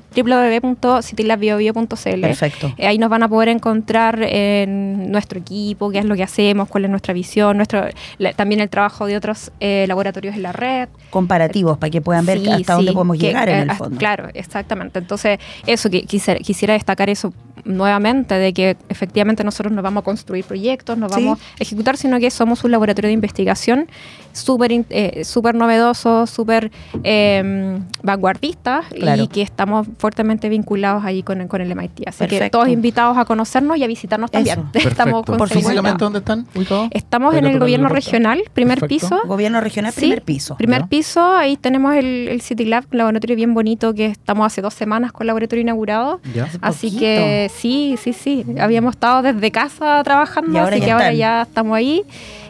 Perfecto. 2.21 2.73
Eh, 2.77 2.87
ahí 2.87 2.97
nos 2.97 3.09
van 3.09 3.23
a 3.23 3.27
poder 3.29 3.49
encontrar 3.49 4.21
en 4.23 5.11
nuestro 5.11 5.39
equipo, 5.39 5.89
qué 5.91 5.99
es 5.99 6.05
lo 6.05 6.15
que 6.15 6.23
hacemos, 6.23 6.67
cuál 6.69 6.85
es 6.85 6.89
nuestra 6.91 7.13
visión, 7.13 7.57
nuestro 7.57 7.85
la- 8.17 8.33
también 8.33 8.61
el 8.61 8.69
trabajo 8.69 9.05
de 9.05 9.15
otros 9.17 9.51
eh, 9.59 9.85
laboratorios 9.87 10.35
en 10.35 10.43
la 10.43 10.51
red. 10.51 10.89
Comparativos, 11.09 11.77
para 11.77 11.89
que 11.89 12.01
puedan 12.01 12.25
ver 12.25 12.39
Sí, 12.39 12.47
hasta 12.49 12.57
sí, 12.57 12.71
dónde 12.77 12.93
podemos 12.93 13.17
que, 13.17 13.27
llegar 13.27 13.49
eh, 13.49 13.59
en 13.59 13.69
el 13.69 13.75
fondo. 13.75 13.97
Claro, 13.97 14.27
exactamente. 14.33 14.99
Entonces, 14.99 15.39
eso, 15.65 15.89
que 15.89 16.03
quisiera, 16.03 16.39
quisiera 16.39 16.73
destacar 16.73 17.09
eso 17.09 17.33
nuevamente, 17.67 18.35
de 18.35 18.53
que 18.53 18.77
efectivamente 18.89 19.43
nosotros 19.43 19.71
no 19.73 19.81
vamos 19.81 20.01
a 20.01 20.05
construir 20.05 20.45
proyectos, 20.45 20.97
no 20.97 21.09
Sí. 21.09 21.15
vamos 21.23 21.39
a 21.39 21.43
ejecutar, 21.63 21.97
sino 21.97 22.19
que 22.19 22.31
somos 22.31 22.63
un 22.63 22.71
laboratorio 22.71 23.09
de 23.09 23.13
investigación 23.13 23.87
súper 24.33 24.71
in- 24.71 24.85
eh, 24.89 25.23
súper 25.25 25.55
novedoso, 25.55 26.25
súper 26.27 26.71
eh, 27.03 27.79
vanguardista 28.03 28.83
Claro. 28.89 29.23
y 29.23 29.27
que 29.27 29.41
estamos 29.41 29.87
fuertemente 29.97 30.49
vinculados 30.49 31.03
ahí 31.03 31.23
con, 31.23 31.41
el- 31.41 31.47
con 31.47 31.61
el 31.61 31.71
MIT. 31.71 32.07
Así 32.07 32.25
que 32.27 32.49
todos 32.49 32.67
invitados 32.69 33.17
a 33.17 33.25
conocernos 33.25 33.77
y 33.77 33.83
a 33.83 33.87
visitarnos 33.87 34.31
también. 34.31 34.63
Eso. 34.73 34.89
Estamos 34.89 35.25
con 35.25 35.37
Por. 35.37 35.49
¿Físicamente 35.49 36.03
dónde 36.03 36.19
están 36.19 36.45
ubicados? 36.55 36.87
Estamos 36.91 37.35
en 37.35 37.45
el 37.45 37.59
gobierno 37.59 37.89
regional, 37.89 38.41
primer 38.53 38.79
Perfecto. 38.79 39.07
piso. 39.17 39.21
Gobierno 39.27 39.59
regional, 39.61 39.91
Sí, 39.93 40.01
primer 40.01 40.21
piso. 40.23 40.55
Primer 40.57 40.81
¿Ya? 40.81 40.87
piso, 40.87 41.31
ahí 41.35 41.57
tenemos 41.57 41.95
el, 41.95 42.27
el 42.27 42.41
City 42.41 42.65
Lab, 42.65 42.85
un 42.91 42.97
laboratorio 42.99 43.35
bien 43.35 43.53
bonito 43.53 43.93
que 43.93 44.05
estamos 44.05 44.45
hace 44.45 44.61
dos 44.61 44.73
semanas 44.73 45.11
con 45.11 45.23
el 45.23 45.27
laboratorio 45.27 45.61
inaugurado. 45.61 46.21
Ya. 46.33 46.47
Así 46.61 46.87
poquito. 46.87 46.99
que 47.01 47.51
sí, 47.57 47.95
sí, 48.01 48.13
sí. 48.13 48.45
Habíamos 48.59 48.95
estado 48.95 49.21
desde 49.21 49.51
casa 49.51 50.01
trabajando, 50.03 50.59
ahora 50.59 50.75
así 50.75 50.85
que 50.85 50.91
ahora 50.91 51.13
ya 51.13 51.41
estamos 51.43 51.75
ahí. 51.75 52.03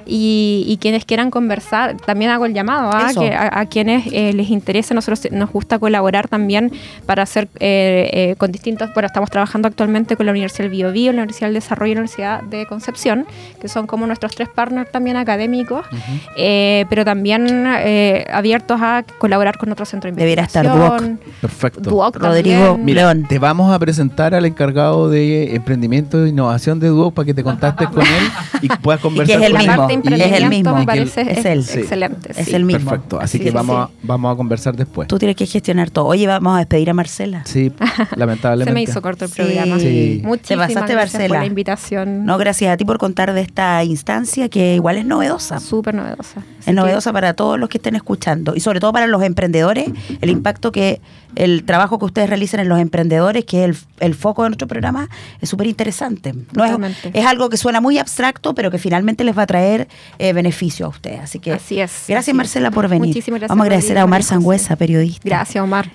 Y, 0.07 0.63
y 0.67 0.77
quienes 0.77 1.05
quieran 1.05 1.31
conversar, 1.31 1.97
también 1.97 2.31
hago 2.31 2.45
el 2.45 2.53
llamado 2.53 2.89
¿ah? 2.93 3.11
Que 3.17 3.33
a, 3.33 3.59
a 3.59 3.65
quienes 3.65 4.07
eh, 4.11 4.33
les 4.33 4.49
interese. 4.49 4.93
Nosotros 4.93 5.31
nos 5.31 5.51
gusta 5.51 5.79
colaborar 5.79 6.27
también 6.27 6.71
para 7.05 7.23
hacer 7.23 7.47
eh, 7.59 8.09
eh, 8.13 8.35
con 8.37 8.51
distintos. 8.51 8.93
Bueno, 8.93 9.07
estamos 9.07 9.29
trabajando 9.29 9.67
actualmente 9.67 10.15
con 10.15 10.25
la 10.25 10.31
Universidad 10.31 10.65
del 10.65 10.71
Bio, 10.71 10.91
Bio 10.91 11.11
la 11.11 11.23
Universidad 11.23 11.47
del 11.47 11.55
Desarrollo 11.55 11.91
y 11.91 11.95
la 11.95 12.01
Universidad 12.01 12.43
de 12.43 12.65
Concepción, 12.65 13.25
que 13.59 13.67
son 13.67 13.87
como 13.87 14.07
nuestros 14.07 14.35
tres 14.35 14.49
partners 14.49 14.91
también 14.91 15.17
académicos, 15.17 15.85
eh, 16.37 16.85
pero 16.89 17.03
también 17.05 17.65
eh, 17.79 18.25
abiertos 18.31 18.79
a 18.81 19.03
colaborar 19.17 19.57
con 19.57 19.71
otros 19.71 19.89
centros 19.89 20.15
de 20.15 20.21
Debiera 20.21 20.43
estar 20.43 20.65
investigación. 20.65 21.19
Perfecto. 21.41 21.89
Duoc 21.89 22.17
Rodrigo, 22.17 22.59
también. 22.59 22.85
Mira, 22.85 23.13
León. 23.13 23.25
te 23.27 23.39
vamos 23.39 23.73
a 23.73 23.79
presentar 23.79 24.33
al 24.33 24.45
encargado 24.45 25.09
de 25.09 25.55
emprendimiento 25.55 26.23
e 26.25 26.29
innovación 26.29 26.79
de 26.79 26.87
Duo 26.87 27.11
para 27.11 27.25
que 27.25 27.33
te 27.33 27.43
contactes 27.47 27.89
con 27.89 28.03
él 28.03 28.31
y 28.61 28.67
puedas 28.69 29.01
conversar 29.01 29.41
es 29.41 29.49
el 29.49 29.53
con 29.53 29.61
él. 29.61 29.67
Es 30.03 30.31
el 30.41 30.49
mismo. 30.49 30.75
me 30.85 31.01
es. 31.01 31.11
Sí. 31.11 31.79
excelente. 31.79 32.31
Es 32.35 32.53
el 32.53 32.63
mismo. 32.65 32.89
Perfecto. 32.89 33.19
Así 33.19 33.37
Sí, 33.37 33.43
que 33.43 33.49
sí, 33.49 33.55
vamos, 33.55 33.87
sí. 33.89 33.93
A, 34.03 34.07
vamos 34.07 34.33
a 34.33 34.37
conversar 34.37 34.75
después. 34.75 35.07
Tú 35.07 35.17
tienes 35.19 35.35
que 35.35 35.45
gestionar 35.45 35.89
todo. 35.89 36.05
Oye, 36.05 36.25
vamos 36.27 36.55
a 36.55 36.59
despedir 36.59 36.89
a 36.89 36.93
Marcela. 36.93 37.41
Sí, 37.45 37.71
lamentablemente. 38.15 38.71
Se 38.71 38.73
me 38.73 38.81
hizo 38.81 39.01
corto 39.01 39.25
el 39.25 39.31
programa. 39.31 39.79
Sí. 39.79 40.21
Muchísimas 40.23 40.67
Te 40.69 40.73
pasaste, 40.75 40.93
gracias 40.93 41.27
por 41.27 41.37
la 41.37 41.45
invitación. 41.45 42.25
No, 42.25 42.37
gracias 42.37 42.73
a 42.73 42.77
ti 42.77 42.85
por 42.85 42.97
contar 42.97 43.33
de 43.33 43.41
esta 43.41 43.83
instancia 43.83 44.49
que 44.49 44.75
igual 44.75 44.97
es 44.97 45.05
novedosa. 45.05 45.59
Súper 45.59 45.93
novedosa. 45.95 46.39
Así 46.39 46.45
Es 46.59 46.65
que- 46.65 46.73
novedosa 46.73 47.13
para 47.13 47.33
todos 47.33 47.59
los 47.59 47.69
que 47.69 47.77
estén 47.77 47.95
escuchando 47.95 48.55
y 48.55 48.59
sobre 48.59 48.79
todo 48.79 48.91
para 48.93 49.07
los 49.07 49.21
emprendedores, 49.23 49.89
el 50.21 50.29
impacto 50.29 50.71
que 50.71 51.01
el 51.37 51.63
trabajo 51.63 51.99
que 51.99 52.05
ustedes 52.05 52.29
realizan 52.29 52.59
en 52.59 52.69
los 52.69 52.79
emprendedores, 52.79 53.45
que 53.45 53.63
es 53.63 53.69
el, 53.69 53.77
el 53.99 54.15
foco 54.15 54.43
de 54.43 54.49
nuestro 54.49 54.67
programa, 54.67 55.09
es 55.39 55.49
súper 55.49 55.67
interesante. 55.67 56.33
No 56.53 56.65
es, 56.65 56.97
es 57.13 57.25
algo 57.25 57.49
que 57.49 57.57
suena 57.57 57.79
muy 57.79 57.97
abstracto, 57.99 58.55
pero 58.55 58.71
que 58.71 58.79
finalmente 58.79 59.23
les 59.23 59.37
va 59.37 59.43
a 59.43 59.47
traer 59.47 59.87
eh, 60.19 60.33
beneficio 60.33 60.87
a 60.87 60.89
ustedes. 60.89 61.21
Así 61.21 61.39
que 61.39 61.53
Así 61.53 61.79
es. 61.79 62.05
gracias 62.07 62.19
así. 62.29 62.33
Marcela 62.33 62.71
por 62.71 62.87
venir. 62.87 63.07
Muchísimas 63.09 63.39
gracias, 63.39 63.49
Vamos 63.49 63.63
a 63.63 63.65
agradecer 63.65 63.97
a 63.97 64.05
Omar. 64.05 64.23
Sangüesa, 64.23 64.75
periodista. 64.75 65.21
Gracias, 65.23 65.63
Omar. 65.63 65.89